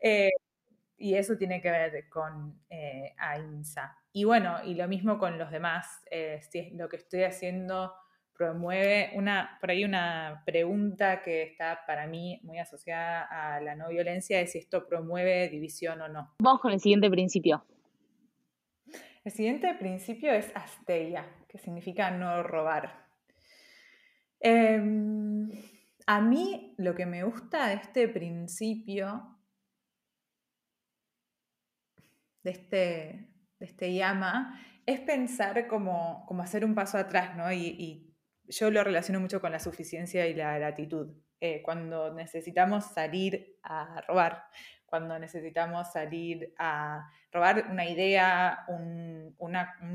[0.00, 0.30] Eh,
[0.96, 3.96] y eso tiene que ver con eh, AINSA.
[4.12, 7.94] Y bueno, y lo mismo con los demás, eh, si lo que estoy haciendo
[8.38, 13.88] promueve una, por ahí una pregunta que está para mí muy asociada a la no
[13.88, 16.34] violencia, es si esto promueve división o no.
[16.38, 17.66] Vamos con el siguiente principio.
[19.24, 23.08] El siguiente principio es asteia, que significa no robar.
[24.40, 25.50] Em,
[26.06, 29.36] a mí lo que me gusta de este principio,
[32.44, 32.76] de este,
[33.58, 37.52] de este llama, es pensar como, como hacer un paso atrás, ¿no?
[37.52, 38.07] y
[38.48, 41.14] yo lo relaciono mucho con la suficiencia y la gratitud.
[41.40, 44.44] Eh, cuando necesitamos salir a robar,
[44.86, 49.34] cuando necesitamos salir a robar una idea, un,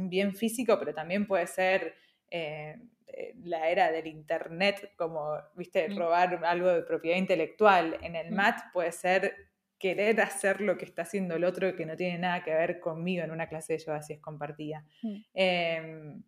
[0.10, 1.96] bien físico, pero también puede ser
[2.30, 5.98] eh, eh, la era del Internet, como, viste, mm.
[5.98, 7.98] robar algo de propiedad intelectual.
[8.02, 8.36] En el mm.
[8.36, 9.36] MAT puede ser
[9.78, 13.24] querer hacer lo que está haciendo el otro que no tiene nada que ver conmigo
[13.24, 14.86] en una clase de yoga si es compartida.
[15.02, 16.24] Mm.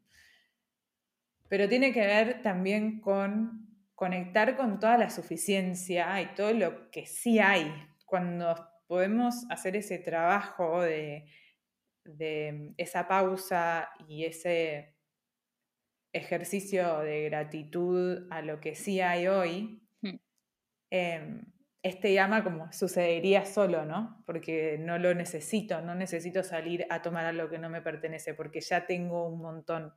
[1.47, 7.05] Pero tiene que ver también con conectar con toda la suficiencia y todo lo que
[7.05, 7.73] sí hay.
[8.05, 8.55] Cuando
[8.87, 11.25] podemos hacer ese trabajo de,
[12.77, 14.95] esa pausa y ese
[16.13, 20.15] ejercicio de gratitud a lo que sí hay hoy, hmm.
[20.91, 21.45] em,
[21.81, 24.23] este llama como sucedería solo, ¿no?
[24.25, 28.61] Porque no lo necesito, no necesito salir a tomar algo que no me pertenece, porque
[28.61, 29.93] ya tengo un montón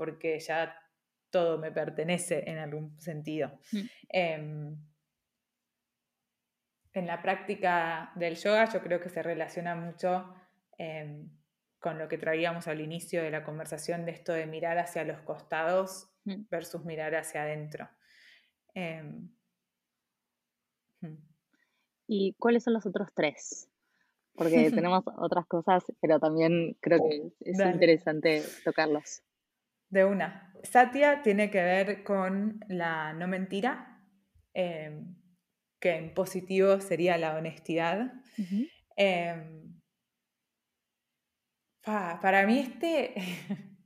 [0.00, 0.74] porque ya
[1.28, 3.52] todo me pertenece en algún sentido.
[3.70, 3.78] Mm.
[4.08, 4.76] Em,
[6.94, 10.34] en la práctica del yoga yo creo que se relaciona mucho
[10.78, 11.28] em,
[11.78, 15.20] con lo que traíamos al inicio de la conversación de esto de mirar hacia los
[15.20, 16.44] costados mm.
[16.50, 17.86] versus mirar hacia adentro.
[18.72, 19.28] Em,
[21.02, 21.16] hmm.
[22.06, 23.68] ¿Y cuáles son los otros tres?
[24.34, 29.22] Porque tenemos otras cosas, pero también creo que es interesante tocarlos.
[29.90, 30.52] De una.
[30.62, 34.00] Satya tiene que ver con la no mentira,
[34.54, 35.16] em,
[35.80, 38.12] que en positivo sería la honestidad.
[38.96, 39.80] Em,
[41.82, 43.14] para mí este,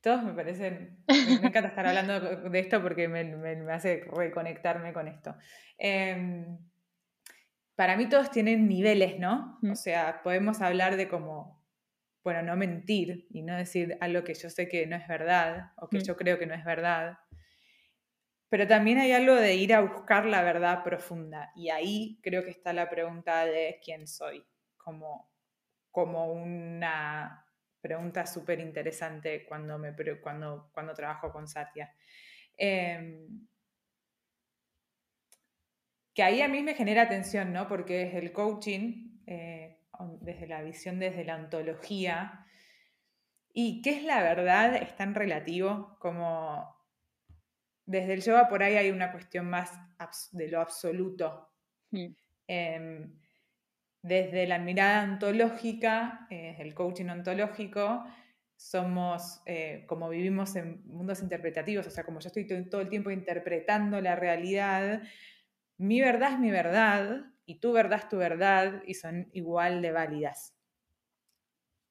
[0.00, 5.36] todos me parecen, me encanta estar hablando de esto porque me, hace reconectarme con esto.
[5.78, 6.58] Em,
[7.74, 9.58] para mí todos tienen niveles, ¿no?
[9.68, 11.63] O sea, podemos hablar de como
[12.24, 15.88] bueno, no mentir y no decir algo que yo sé que no es verdad o
[15.88, 16.02] que mm.
[16.02, 17.18] yo creo que no es verdad.
[18.48, 22.50] Pero también hay algo de ir a buscar la verdad profunda y ahí creo que
[22.50, 24.44] está la pregunta de quién soy,
[24.76, 25.34] como
[25.94, 27.46] como una
[27.80, 31.94] pregunta súper interesante cuando, me, cuando, cuando trabajo con Satya.
[32.56, 33.46] Em,
[36.12, 37.68] que ahí a mí me genera tensión, ¿no?
[37.68, 39.73] Porque es el coaching, eh,
[40.20, 42.46] desde la visión, desde la ontología,
[43.52, 46.74] y qué es la verdad es tan relativo como
[47.86, 49.72] desde el yoga por ahí hay una cuestión más
[50.32, 51.50] de lo absoluto.
[51.90, 52.06] Mm.
[52.48, 53.20] Em,
[54.02, 58.04] desde la mirada ontológica, eh, el coaching ontológico,
[58.56, 63.10] somos, eh, como vivimos en mundos interpretativos, o sea, como yo estoy todo el tiempo
[63.10, 65.02] interpretando la realidad,
[65.78, 69.92] mi verdad es mi verdad y tu verdad es tu verdad y son igual de
[69.92, 70.54] válidas.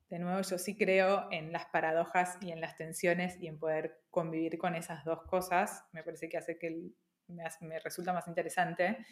[0.10, 4.04] De nuevo, yo sí creo en las paradojas y en las tensiones y en poder
[4.12, 5.86] convivir con esas dos cosas.
[5.92, 6.92] Me parece que hace que
[7.28, 9.06] me, resulta más interesante.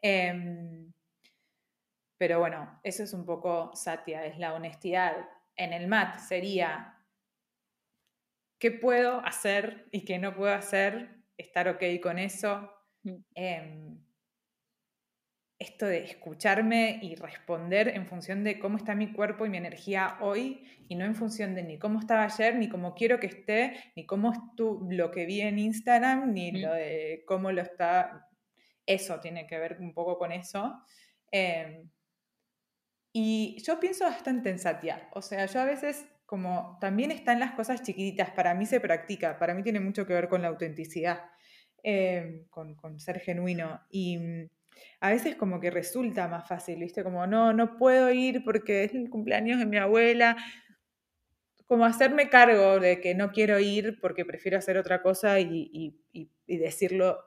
[0.00, 0.92] Em,
[2.16, 5.28] pero bueno, eso es un poco Satya, es la honestidad.
[5.56, 7.04] En el MAT sería
[8.60, 12.70] qué puedo hacer y qué no puedo hacer, estar ok con eso.
[13.02, 14.03] Mm.
[15.64, 20.18] Esto de escucharme y responder en función de cómo está mi cuerpo y mi energía
[20.20, 23.74] hoy y no en función de ni cómo estaba ayer, ni cómo quiero que esté,
[23.96, 28.28] ni cómo es lo que vi en Instagram, ni lo de cómo lo está.
[28.84, 30.82] Eso tiene que ver un poco con eso.
[31.30, 31.88] Em,
[33.14, 35.08] y yo pienso bastante en Satya.
[35.14, 39.38] O sea, yo a veces como también están las cosas chiquititas, para mí se practica,
[39.38, 41.22] para mí tiene mucho que ver con la autenticidad,
[41.82, 43.80] em, con, con ser genuino.
[43.90, 44.50] Y
[45.00, 47.02] a veces como que resulta más fácil, ¿viste?
[47.02, 50.36] Como no, no puedo ir porque es el cumpleaños de mi abuela.
[51.66, 55.98] Como hacerme cargo de que no quiero ir porque prefiero hacer otra cosa y,
[56.46, 57.18] decirlo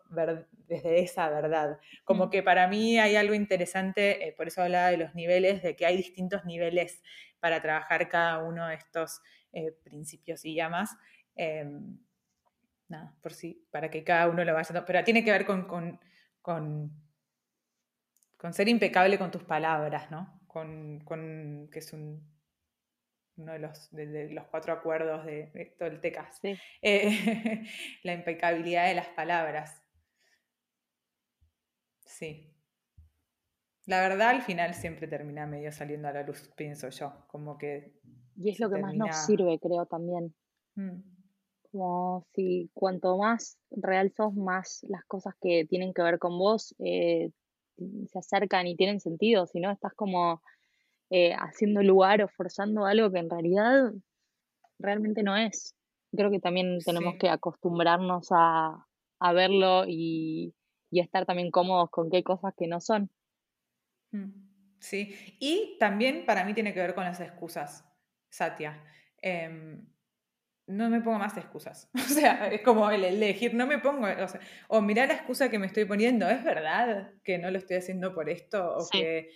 [0.68, 1.80] desde esa verdad.
[2.04, 5.76] Como que para mí hay algo interesante, eh, por eso hablaba de los niveles, de
[5.76, 7.02] que hay distintos niveles
[7.40, 9.22] para trabajar cada uno de estos
[9.54, 10.96] eh, principios y llamas.
[11.36, 11.98] Em,
[12.88, 14.86] nada, por sí, para que cada uno lo vaya.
[14.86, 16.00] Pero tiene que ver con, con
[16.48, 16.90] con
[18.52, 20.42] ser impecable con tus palabras, ¿no?
[20.48, 22.28] Con, que es un,
[23.38, 26.40] uno de los, de, los cuatro acuerdos de, todo el TECAS.
[26.82, 27.64] Eh,
[28.04, 29.84] la impecabilidad de las palabras.
[32.06, 32.54] Sí.
[33.86, 37.94] La verdad al final siempre termina medio saliendo a la luz, pienso yo, como que...
[38.36, 40.36] Y es lo que más nos sirve, creo, también.
[40.76, 41.02] Mm.
[41.72, 46.76] Como si cuanto más real sos, más las cosas que tienen que ver con vos
[46.80, 47.32] eh,
[47.78, 50.42] se acercan y tienen sentido, sino estás como
[51.10, 53.94] eh, haciendo lugar o forzando algo que en realidad
[54.80, 55.76] realmente no es.
[56.12, 58.86] Creo que también tenemos que acostumbrarnos a,
[59.34, 60.54] verlo y,
[60.92, 63.10] estar también cómodos con qué cosas que no son.
[64.12, 64.32] Mm,
[64.80, 67.86] sí, y también para mí tiene que ver con las excusas,
[68.30, 68.84] Satya.
[69.22, 69.86] Em,
[70.68, 71.90] no me pongo más excusas.
[71.96, 75.50] O sea, es como el elegir, no me pongo, o, sea, o mira la excusa
[75.50, 79.32] que me estoy poniendo, ¿es verdad que no lo estoy haciendo por esto o que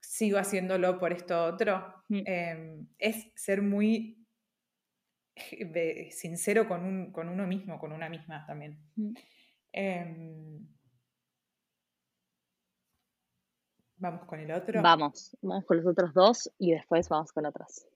[0.00, 2.02] sigo haciéndolo por esto otro?
[2.08, 2.22] Mm.
[2.26, 4.26] Em, es ser muy
[6.10, 8.78] sincero con, un, con, uno mismo, con una misma también.
[8.96, 9.14] Mm.
[9.72, 10.66] Em,
[13.98, 14.82] vamos con el otro.
[14.82, 17.86] Vamos, vamos con los otros dos y después vamos con otros.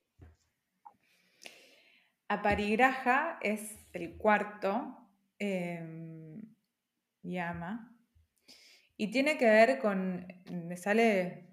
[2.31, 4.97] Aparigraja es el cuarto
[5.41, 6.41] em,
[7.25, 7.93] llama
[8.97, 11.49] y tiene que ver con, me sale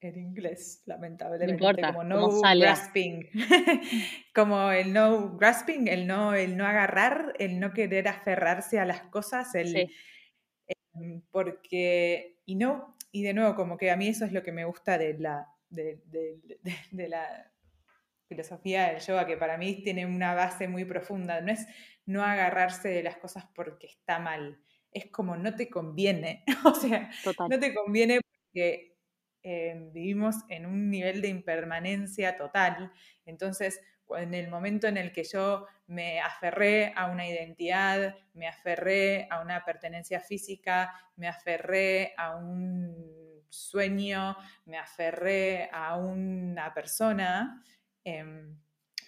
[0.00, 3.28] en inglés, lamentablemente, como no grasping,
[4.34, 9.02] como el no grasping, el no, el no agarrar, el no querer aferrarse a las
[9.02, 9.90] cosas, el,
[10.66, 14.52] em, porque, y no, y de nuevo, como que a mí eso es lo que
[14.52, 17.53] me gusta de la, de la
[18.26, 21.40] filosofía del yoga que para mí tiene una base muy profunda.
[21.40, 21.66] No es
[22.06, 24.60] no agarrarse de las cosas porque está mal,
[24.90, 26.44] es como no te conviene.
[26.64, 27.10] o sea,
[27.48, 28.96] no te conviene porque
[29.42, 32.92] eh, vivimos en un nivel de impermanencia total.
[33.26, 33.80] Entonces,
[34.16, 39.40] en el momento en el que yo me aferré a una identidad, me aferré a
[39.40, 47.62] una pertenencia física, me aferré a un sueño, me aferré a una persona,
[48.04, 48.60] Em,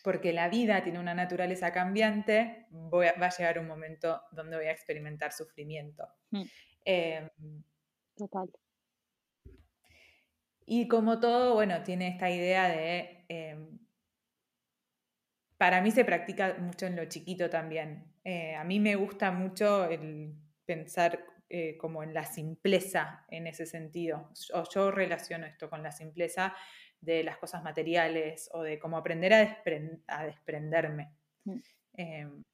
[0.03, 4.73] porque la vida tiene una naturaleza cambiante, va a llegar un momento donde voy a
[4.73, 6.07] experimentar sufrimiento.
[6.31, 6.43] Mm.
[6.85, 7.31] Em,
[8.17, 8.49] Total.
[10.65, 13.25] Y como todo, bueno, tiene esta idea de...
[13.29, 13.79] Em,
[15.57, 18.13] para mí se practica mucho en lo chiquito también.
[18.25, 20.35] Eh, a mí me gusta mucho el
[20.65, 24.33] pensar eh, como en la simpleza en ese sentido.
[24.53, 26.55] O yo relaciono esto con la simpleza
[27.01, 29.63] de las cosas materiales o de cómo aprender a,
[30.09, 31.13] a desprenderme.
[31.45, 31.59] Mm.
[31.95, 32.45] Em,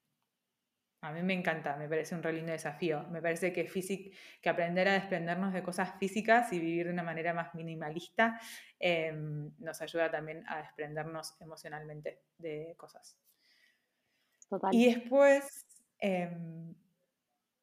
[1.05, 3.03] a mí me encanta, me parece un re lindo desafío.
[3.11, 3.68] Me parece que,
[4.40, 8.40] que aprender a desprendernos de cosas físicas y vivir de una manera más minimalista
[8.78, 13.18] em, nos ayuda también a desprendernos emocionalmente de cosas.
[14.49, 14.72] Total.
[14.72, 15.66] Y después,
[15.99, 16.30] eh,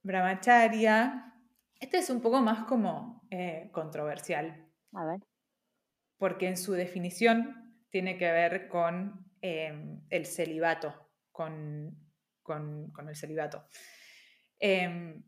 [0.04, 1.34] Brahmacharya,
[1.80, 4.68] este es un poco más como eh, controversial.
[4.94, 5.29] A ver.
[6.20, 10.94] Porque en su definición tiene que ver con em, el celibato,
[11.32, 11.98] con
[12.50, 13.64] con, el celibato.
[14.60, 15.24] Em,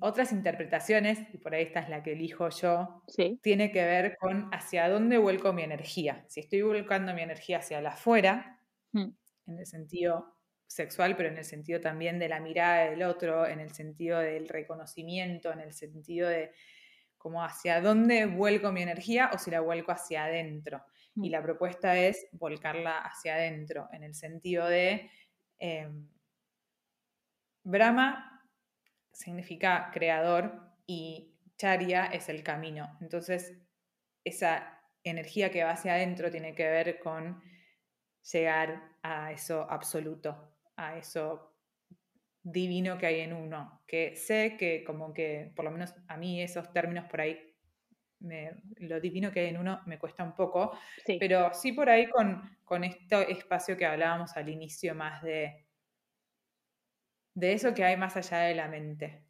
[0.00, 3.04] otras interpretaciones, y por ahí esta es la que elijo yo,
[3.42, 6.24] tiene que ver con hacia dónde vuelco mi energía.
[6.28, 8.58] Si estoy volcando mi energía hacia la afuera,
[8.92, 9.10] hmm.
[9.48, 10.34] en el sentido
[10.66, 14.48] sexual, pero en el sentido también de la mirada del otro, en el sentido del
[14.48, 16.52] reconocimiento, en el sentido de
[17.20, 20.82] como hacia dónde vuelco mi energía o si la vuelco hacia adentro.
[21.14, 21.32] Y hmm.
[21.32, 25.10] la propuesta es volcarla hacia adentro, en el sentido de
[25.58, 26.08] em,
[27.62, 28.42] Brahma
[29.12, 32.96] significa creador y Charya es el camino.
[33.02, 33.54] Entonces,
[34.24, 37.42] esa energía que va hacia adentro tiene que ver con
[38.32, 41.49] llegar a eso absoluto, a eso
[42.42, 46.42] divino que hay en uno, que sé que como que, por lo menos a mí
[46.42, 47.38] esos términos por ahí,
[48.78, 50.72] lo divino que hay en uno me cuesta un poco,
[51.18, 55.66] pero sí por ahí con, con este espacio que hablábamos al inicio más de
[57.34, 59.24] de eso que hay más allá de la mente,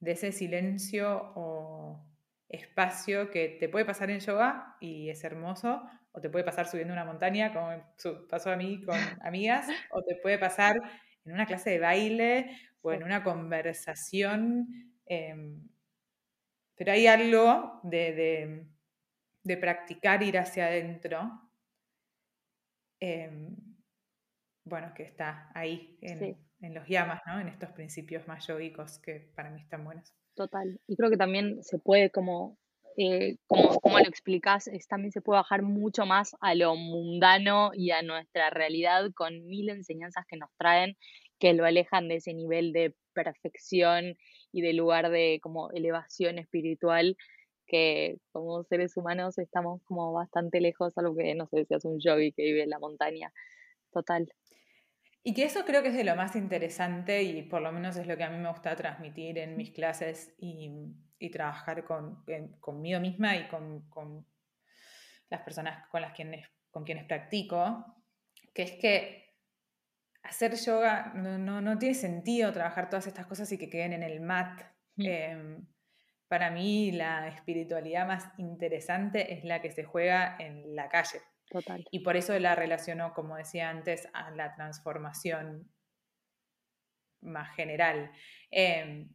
[0.00, 2.04] de ese silencio o
[2.48, 5.82] espacio que te puede pasar en yoga y es hermoso,
[6.12, 7.70] o te puede pasar subiendo una montaña, como
[8.28, 10.76] pasó a mí con amigas, o te puede pasar
[11.26, 14.68] en una clase de baile o en una conversación.
[15.06, 15.68] Em,
[16.76, 18.66] pero hay algo de,
[19.60, 21.30] practicar ir hacia adentro.
[23.00, 23.56] Em,
[24.64, 27.38] bueno, que está ahí en, los llamas, ¿no?
[27.38, 30.12] En estos principios más yogicos que para mí están buenos.
[30.34, 30.80] Total.
[30.86, 32.58] Y creo que también se puede, como,
[32.96, 37.70] eh, como, como, lo explicás, es, también se puede bajar mucho más a lo mundano
[37.74, 40.96] y a nuestra realidad con mil enseñanzas que nos traen
[41.38, 44.16] que lo alejan de ese nivel de perfección
[44.52, 47.16] y de lugar de como elevación espiritual
[47.66, 51.84] que como seres humanos estamos como bastante lejos a lo que no sé si es
[51.84, 53.32] un yogi que vive en la montaña.
[53.92, 54.26] Total.
[55.26, 58.06] Y que eso creo que es de lo más interesante y por lo menos es
[58.06, 60.70] lo que a mí me gusta transmitir en mis clases y,
[61.32, 62.24] trabajar con,
[62.60, 64.24] conmigo misma y con,
[65.28, 68.04] las personas con las quienes, con quienes practico,
[68.54, 69.34] que es que
[70.22, 74.62] hacer yoga no, tiene sentido trabajar todas estas cosas y que queden en el mat.
[74.96, 75.66] Em,
[76.28, 81.18] para mí la espiritualidad más interesante es la que se juega en la calle.
[81.90, 85.70] Y por eso la relacionó, como decía antes, a la transformación
[87.20, 88.10] más general.
[88.50, 89.08] Em,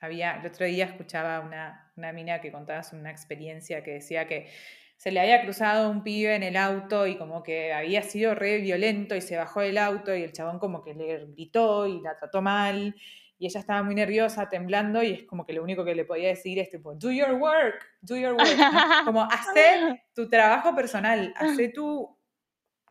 [0.00, 4.50] había, el otro día escuchaba una, una mina que contaba una experiencia que decía que
[4.96, 8.58] se le había cruzado un pibe en el auto y como que había sido re
[8.58, 12.16] violento y se bajó del auto y el chabón como que le gritó y la
[12.16, 12.94] trató mal
[13.42, 16.28] y ella estaba muy nerviosa, temblando, y es como que lo único que le podía
[16.28, 18.46] decir es tipo, do your work, do your work.
[19.04, 22.16] Como, hacer tu trabajo personal, hacer tu,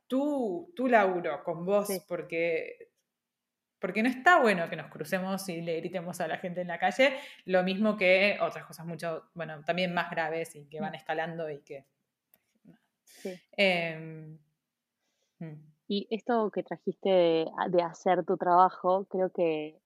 [0.07, 2.89] tu, tu laburo con vos, porque,
[3.79, 6.79] porque no está bueno que nos crucemos y le gritemos a la gente en la
[6.79, 7.13] calle,
[7.45, 10.95] lo mismo que otras cosas mucho, bueno, también más graves y que van mm.
[10.95, 11.85] escalando y que...
[13.05, 13.41] Sí.
[13.55, 14.37] Em,
[15.39, 15.69] mm.
[15.87, 19.79] y esto que trajiste de hacer tu trabajo, creo que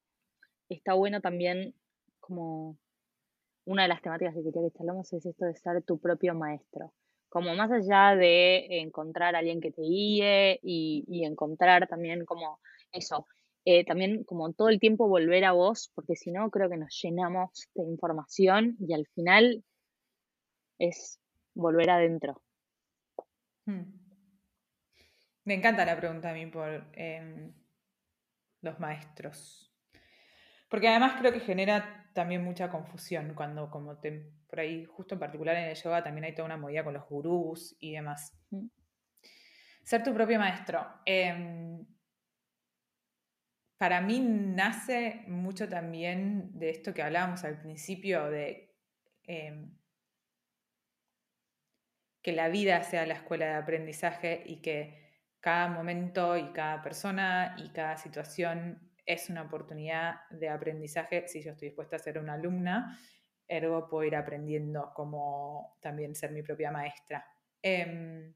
[0.70, 1.74] está bueno también
[2.20, 2.78] como
[3.66, 6.94] una de las temáticas que quería que charlemos es esto de ser tu propio maestro.
[7.30, 12.60] Como más allá de encontrar a alguien que te guíe y, encontrar también como
[12.92, 13.28] eso,
[13.66, 16.98] eh, también como todo el tiempo volver a vos, porque si no creo que nos
[17.02, 19.64] llenamos de información y al final
[20.78, 21.20] es
[21.54, 22.42] volver adentro.
[23.66, 23.84] Hmm.
[25.44, 27.54] Me encanta la pregunta a mí por em,
[28.62, 29.75] los maestros.
[30.76, 35.22] Porque además creo que genera también mucha confusión cuando, como te, por ahí, justo en
[35.22, 38.38] particular en el yoga, también hay toda una movida con los gurús y demás.
[38.50, 38.66] Mm.
[39.86, 40.86] Ser tu propio maestro.
[41.06, 41.86] Em,
[43.78, 48.76] para mí nace mucho también de esto que hablábamos al principio, de
[49.24, 49.78] em,
[52.22, 57.56] que la vida sea la escuela de aprendizaje y que cada momento y cada persona
[57.58, 62.34] y cada situación es una oportunidad de aprendizaje si yo estoy dispuesta a ser una
[62.34, 62.98] alumna
[63.48, 67.26] ergo puedo ir aprendiendo como también ser mi propia maestra.
[67.62, 68.34] Em,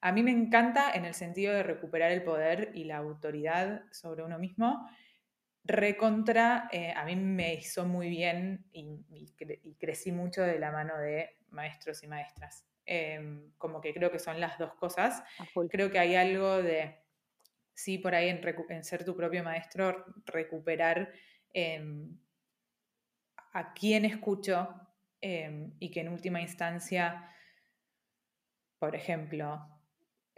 [0.00, 4.22] a mí me encanta en el sentido de recuperar el poder y la autoridad sobre
[4.22, 4.88] uno mismo.
[5.64, 9.34] Recontra, eh, a mí me hizo muy bien y,
[9.78, 12.64] crecí mucho de la mano de maestros y maestras.
[12.86, 15.22] Em, como que creo que son las dos cosas.
[15.68, 16.96] Creo que hay algo de,
[17.78, 21.12] sí, por ahí en, ser tu propio maestro, recuperar
[21.54, 22.18] em,
[23.52, 24.68] a quién escucho
[25.20, 27.30] em, y que en última instancia,
[28.80, 29.77] por ejemplo,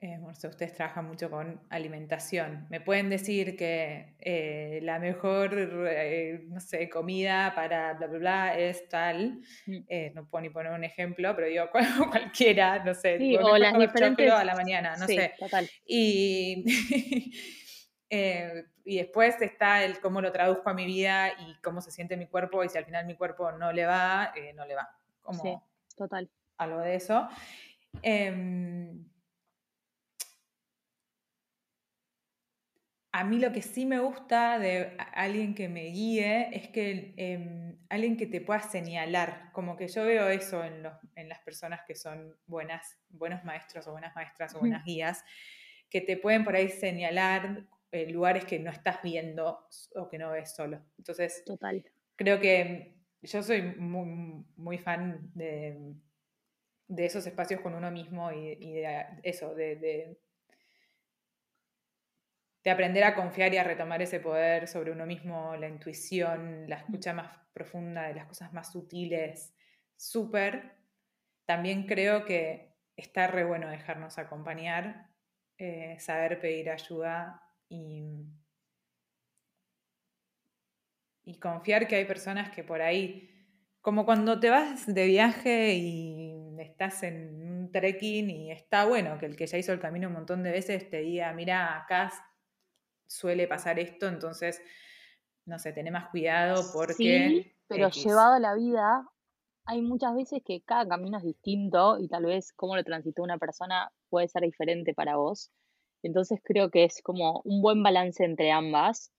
[0.03, 2.67] eh, ustedes trabajan mucho con alimentación.
[2.71, 5.55] Me pueden decir que eh, la mejor,
[5.91, 9.43] eh, no sé, comida para bla, bla, bla es tal.
[9.67, 9.81] Mm.
[10.15, 11.69] no puedo ni poner un ejemplo, pero digo
[12.11, 13.39] cualquiera, no sé.
[13.43, 14.33] o las diferentes...
[14.33, 15.35] a la mañana, no sé.
[15.85, 16.65] Y,
[18.09, 22.27] y después está el cómo lo traduzco a mi vida y cómo se siente mi
[22.27, 24.89] cuerpo y si al final mi cuerpo no le va, no le va.
[25.21, 25.55] Como sí,
[25.95, 26.31] total.
[26.57, 27.29] Algo de eso.
[28.03, 29.10] Em,
[33.13, 37.77] a mí lo que sí me gusta de alguien que me guíe es que em,
[37.89, 42.37] alguien que te pueda señalar, como que yo veo eso en, las personas que son
[42.47, 45.25] buenas, buenos maestros o buenas maestras o buenas guías,
[45.89, 50.31] que te pueden por ahí señalar eh, lugares que no estás viendo o que no
[50.31, 50.81] ves solo.
[50.97, 51.85] Entonces, Total.
[52.15, 55.95] creo que yo soy muy, fan de,
[56.97, 60.17] esos espacios con uno mismo y, de eso, de de
[62.69, 67.15] aprender a confiar y a retomar ese poder sobre uno mismo, la intuición, la escucha
[67.15, 69.55] más profunda de las cosas más sutiles,
[69.97, 70.77] súper.
[71.47, 75.09] También creo que está re bueno dejarnos acompañar,
[75.57, 78.27] eh, saber pedir ayuda y,
[81.25, 83.31] y confiar que hay personas que por ahí,
[83.81, 89.27] como cuando te vas de viaje y estás en un trekking y está bueno que
[89.27, 92.13] el que ya hizo el camino un montón de veces te diga, mira, acá
[93.11, 94.63] suele pasar esto, entonces,
[95.45, 96.95] no sé, tené más cuidado porque...
[96.95, 99.05] Sí, pero llevado a la vida,
[99.67, 103.39] hay muchas veces que cada camino es distinto y tal vez cómo lo transitó una
[103.39, 105.51] persona puede ser diferente para vos.
[106.03, 109.13] Entonces creo que es como un buen balance entre ambas.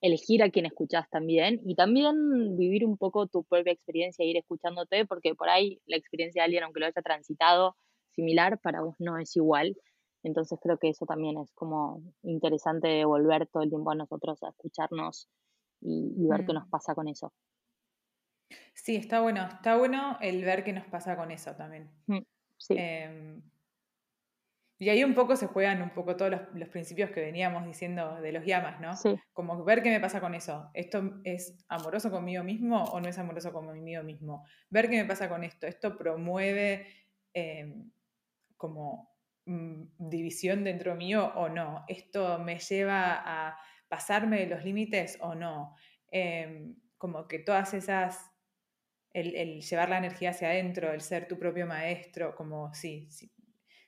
[0.00, 4.36] Elegir a quien escuchás también y también vivir un poco tu propia experiencia e ir
[4.36, 7.76] escuchándote, porque por ahí la experiencia de alguien, aunque lo haya transitado
[8.10, 9.76] similar, para vos no es igual.
[10.24, 14.48] Entonces creo que eso también es como interesante volver todo el tiempo a nosotros a
[14.48, 15.28] escucharnos
[15.82, 16.70] y, ver qué nos mm.
[16.70, 17.32] pasa con eso.
[18.72, 21.90] Sí, está bueno, está bueno el ver qué nos pasa con eso también.
[22.06, 22.18] Mm,
[22.56, 22.74] sí.
[22.76, 23.42] Em,
[24.78, 28.32] y ahí un poco se juegan un poco todos los, principios que veníamos diciendo de
[28.32, 28.96] los llamas, ¿no?
[28.96, 29.14] Sí.
[29.34, 30.70] Como ver qué me pasa con eso.
[30.72, 34.44] ¿Esto es amoroso conmigo mismo o no es amoroso conmigo mismo?
[34.70, 35.66] Ver qué me pasa con esto.
[35.66, 36.86] ¿Esto promueve
[37.34, 37.90] em,
[38.56, 39.13] como
[39.46, 41.84] división dentro mío o no.
[41.88, 45.76] Esto me lleva a pasarme de los límites o no.
[46.10, 48.30] Em, como que todas esas,
[49.12, 53.08] el, llevar la energía hacia adentro, el ser tu propio maestro, como sí,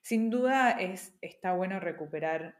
[0.02, 2.56] sin duda es, está bueno recuperar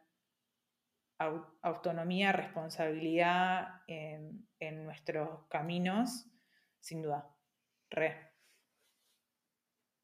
[1.62, 6.26] autonomía, responsabilidad en nuestros caminos,
[6.80, 7.32] sin duda.
[7.90, 8.32] Re.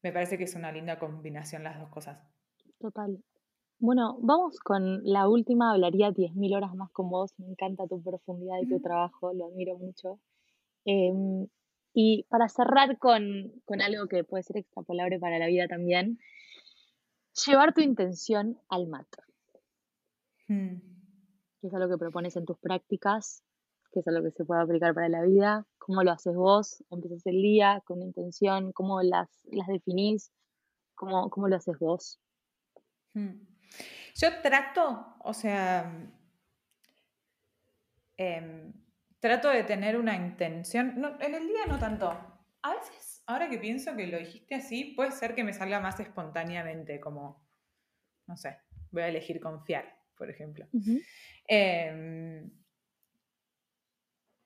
[0.01, 2.32] Me parece que es una linda combinación las dos cosas.
[2.83, 3.17] Total.
[3.79, 8.57] Bueno, vamos con la última, hablaría 10.000 horas más con vos, me encanta tu profundidad
[8.61, 10.19] y tu trabajo, lo admiro mucho.
[10.83, 11.47] Em,
[11.93, 16.19] y para cerrar con, algo que puede ser extrapolable para la vida también,
[17.45, 19.07] llevar tu intención al mat.
[20.49, 20.79] Hmm.
[21.61, 23.45] ¿Qué es algo que propones en tus prácticas?
[23.93, 25.65] ¿Qué es algo que se puede aplicar para la vida?
[25.77, 26.83] ¿Cómo lo haces vos?
[26.89, 28.73] ¿Empiezas el día con intención?
[28.73, 30.33] ¿Cómo las, las definís?
[30.95, 32.19] ¿Cómo, ¿Cómo lo haces vos?
[33.13, 33.47] Mm.
[34.15, 35.91] Yo trato, o sea,
[38.17, 38.73] em,
[39.19, 42.09] trato de tener una intención, en el día no tanto.
[42.61, 45.99] A veces, ahora que pienso que lo dijiste así, puede ser que me salga más
[45.99, 47.45] espontáneamente, como,
[48.27, 48.59] no sé,
[48.91, 50.67] voy a elegir confiar, por ejemplo.
[51.47, 52.51] Em,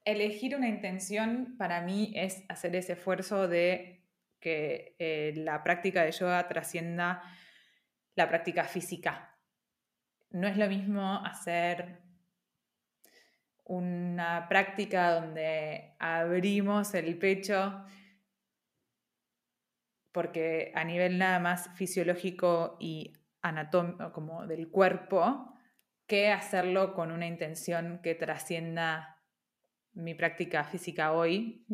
[0.05, 4.05] elegir una intención para mí es hacer ese esfuerzo de
[4.39, 7.21] que eh, la práctica de yoga trascienda
[8.17, 9.37] la práctica física.
[10.31, 12.01] No es lo mismo hacer
[13.63, 17.85] una práctica donde abrimos el pecho
[20.11, 23.13] porque a nivel nada más fisiológico y
[23.43, 25.53] anatómico como del cuerpo,
[26.07, 29.21] que hacerlo con una intención que trascienda
[29.93, 31.65] mi práctica física hoy.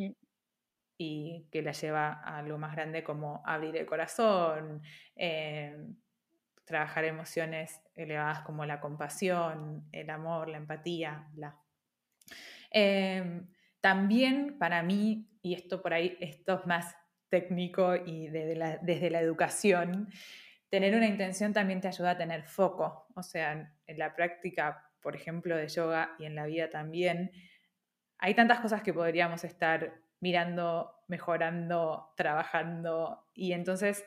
[0.96, 4.82] y que la lleva a algo más grande como abrir el corazón,
[5.16, 5.76] eh,
[6.66, 11.58] trabajar emociones elevadas como la compasión, el amor, la empatía, bla.
[12.72, 13.48] Em,
[13.82, 16.96] también para mí, y esto por ahí, esto es más
[17.30, 20.10] técnico y desde la educación,
[20.74, 23.06] tener una intención también te ayuda a tener foco.
[23.16, 27.32] O sea, en la práctica, por ejemplo, de yoga y en la vida también,
[28.18, 33.28] hay tantas cosas que podríamos estar mirando, mejorando, trabajando.
[33.36, 34.04] Y entonces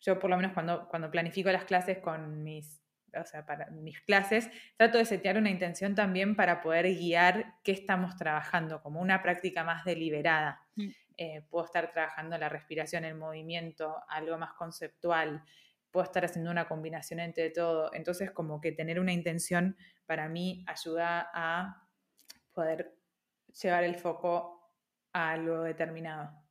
[0.00, 2.82] yo por lo menos cuando, cuando planifico las clases con mis,
[3.14, 7.72] o sea, para mis clases, trato de setear una intención también para poder guiar qué
[7.72, 10.60] estamos trabajando, como una práctica más deliberada.
[10.76, 10.88] Mm.
[11.18, 15.42] Eh, puedo estar trabajando la respiración, el movimiento, algo más conceptual,
[15.90, 17.90] puedo estar haciendo una combinación entre todo.
[17.94, 21.88] Entonces, como que tener una intención para mí ayuda a
[22.52, 22.94] poder
[23.62, 24.72] llevar el foco
[25.12, 26.45] a algo determinado.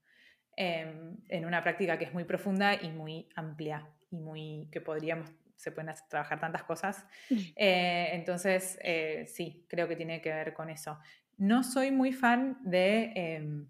[0.58, 5.30] Em, en una práctica que es muy profunda y muy amplia y muy que podríamos,
[5.58, 7.06] se pueden trabajar tantas cosas.
[7.30, 7.36] Mm.
[7.58, 10.98] Eh, entonces, eh, sí, creo que tiene que ver con eso.
[11.38, 13.12] No soy muy fan de...
[13.16, 13.68] Em,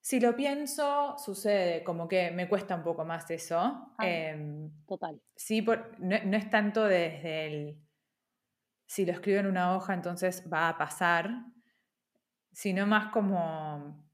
[0.00, 3.92] si lo pienso, sucede, como que me cuesta un poco más eso.
[3.98, 5.20] Ah, em, total.
[5.34, 7.76] Sí, por, no, no, es tanto desde el,
[8.86, 11.28] si lo escribo en una hoja, entonces va a pasar,
[12.52, 14.05] sino más como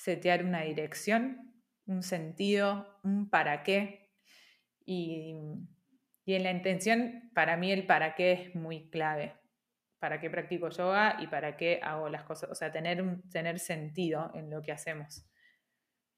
[0.00, 1.52] setear una dirección,
[1.86, 4.10] un sentido, un para qué.
[4.86, 5.34] Y,
[6.26, 9.34] en la intención, para mí el para qué es muy clave.
[9.98, 12.50] ¿Para qué practico yoga y para qué hago las cosas?
[12.50, 15.26] O sea, tener, tener sentido en lo que hacemos.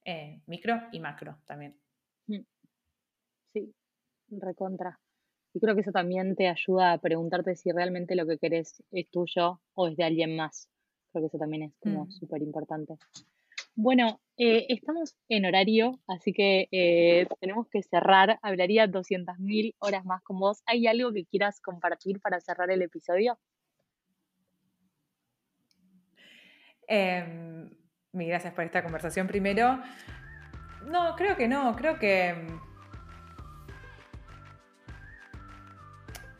[0.04, 1.80] Eh, micro y macro también.
[2.26, 2.44] Mm.
[3.52, 3.74] Sí,
[4.28, 5.00] recontra.
[5.54, 9.10] Y creo que eso también te ayuda a preguntarte si realmente lo que querés es
[9.10, 10.68] tuyo o es de alguien más.
[11.10, 12.10] Creo que eso también es como mm.
[12.10, 12.98] súper importante.
[13.74, 18.38] Bueno, eh, estamos en horario, así que eh, tenemos que cerrar.
[18.42, 20.62] Hablaría 200.000 horas más con vos.
[20.66, 23.38] ¿Hay algo que quieras compartir para cerrar el episodio?
[26.86, 27.70] Eh,
[28.12, 29.80] gracias por esta conversación primero.
[30.86, 31.74] No, creo que no.
[31.76, 32.34] Creo que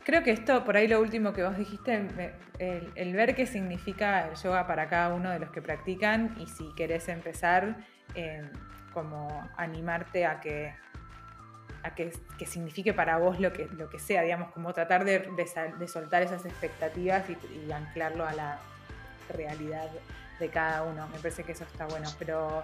[0.03, 2.07] Creo que esto, por ahí lo último que vos dijiste,
[2.59, 6.73] el, ver qué significa el yoga para cada uno de los que practican y si
[6.75, 7.77] querés empezar,
[8.15, 8.49] em,
[8.93, 10.73] como animarte a que
[11.83, 12.13] a que,
[12.45, 15.25] signifique para vos lo que, lo que sea, digamos, como tratar de,
[15.87, 18.59] soltar esas expectativas y, anclarlo a la
[19.29, 19.89] realidad
[20.39, 21.07] de cada uno.
[21.07, 22.63] Me parece que eso está bueno, pero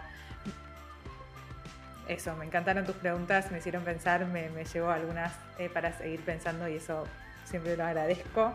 [2.08, 6.22] eso, me encantaron tus preguntas, me hicieron pensar, me, me llevó algunas eh, para seguir
[6.22, 7.06] pensando y eso
[7.50, 8.54] siempre lo agradezco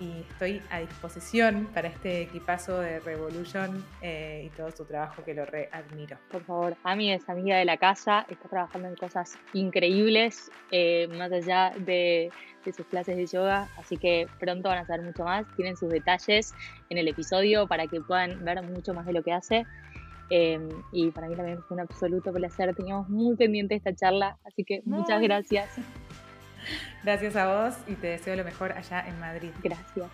[0.00, 5.34] y estoy a disposición para este equipazo de Revolution eh, y todo su trabajo que
[5.34, 6.18] lo re admiro.
[6.30, 11.30] Por favor, Ami es amiga de la casa, está trabajando en cosas increíbles, eh, más
[11.32, 12.30] allá de,
[12.64, 16.54] sus clases de yoga, así que pronto van a saber mucho más, tienen sus detalles
[16.88, 19.66] en el episodio para que puedan ver mucho más de lo que hace.
[20.30, 20.58] Eh,
[20.90, 24.80] y para mí también fue un absoluto placer, teníamos muy pendiente esta charla, así que
[24.86, 25.68] muchas gracias.
[27.04, 29.50] Gracias a vos y te deseo lo mejor allá en Madrid.
[29.62, 30.10] Gracias.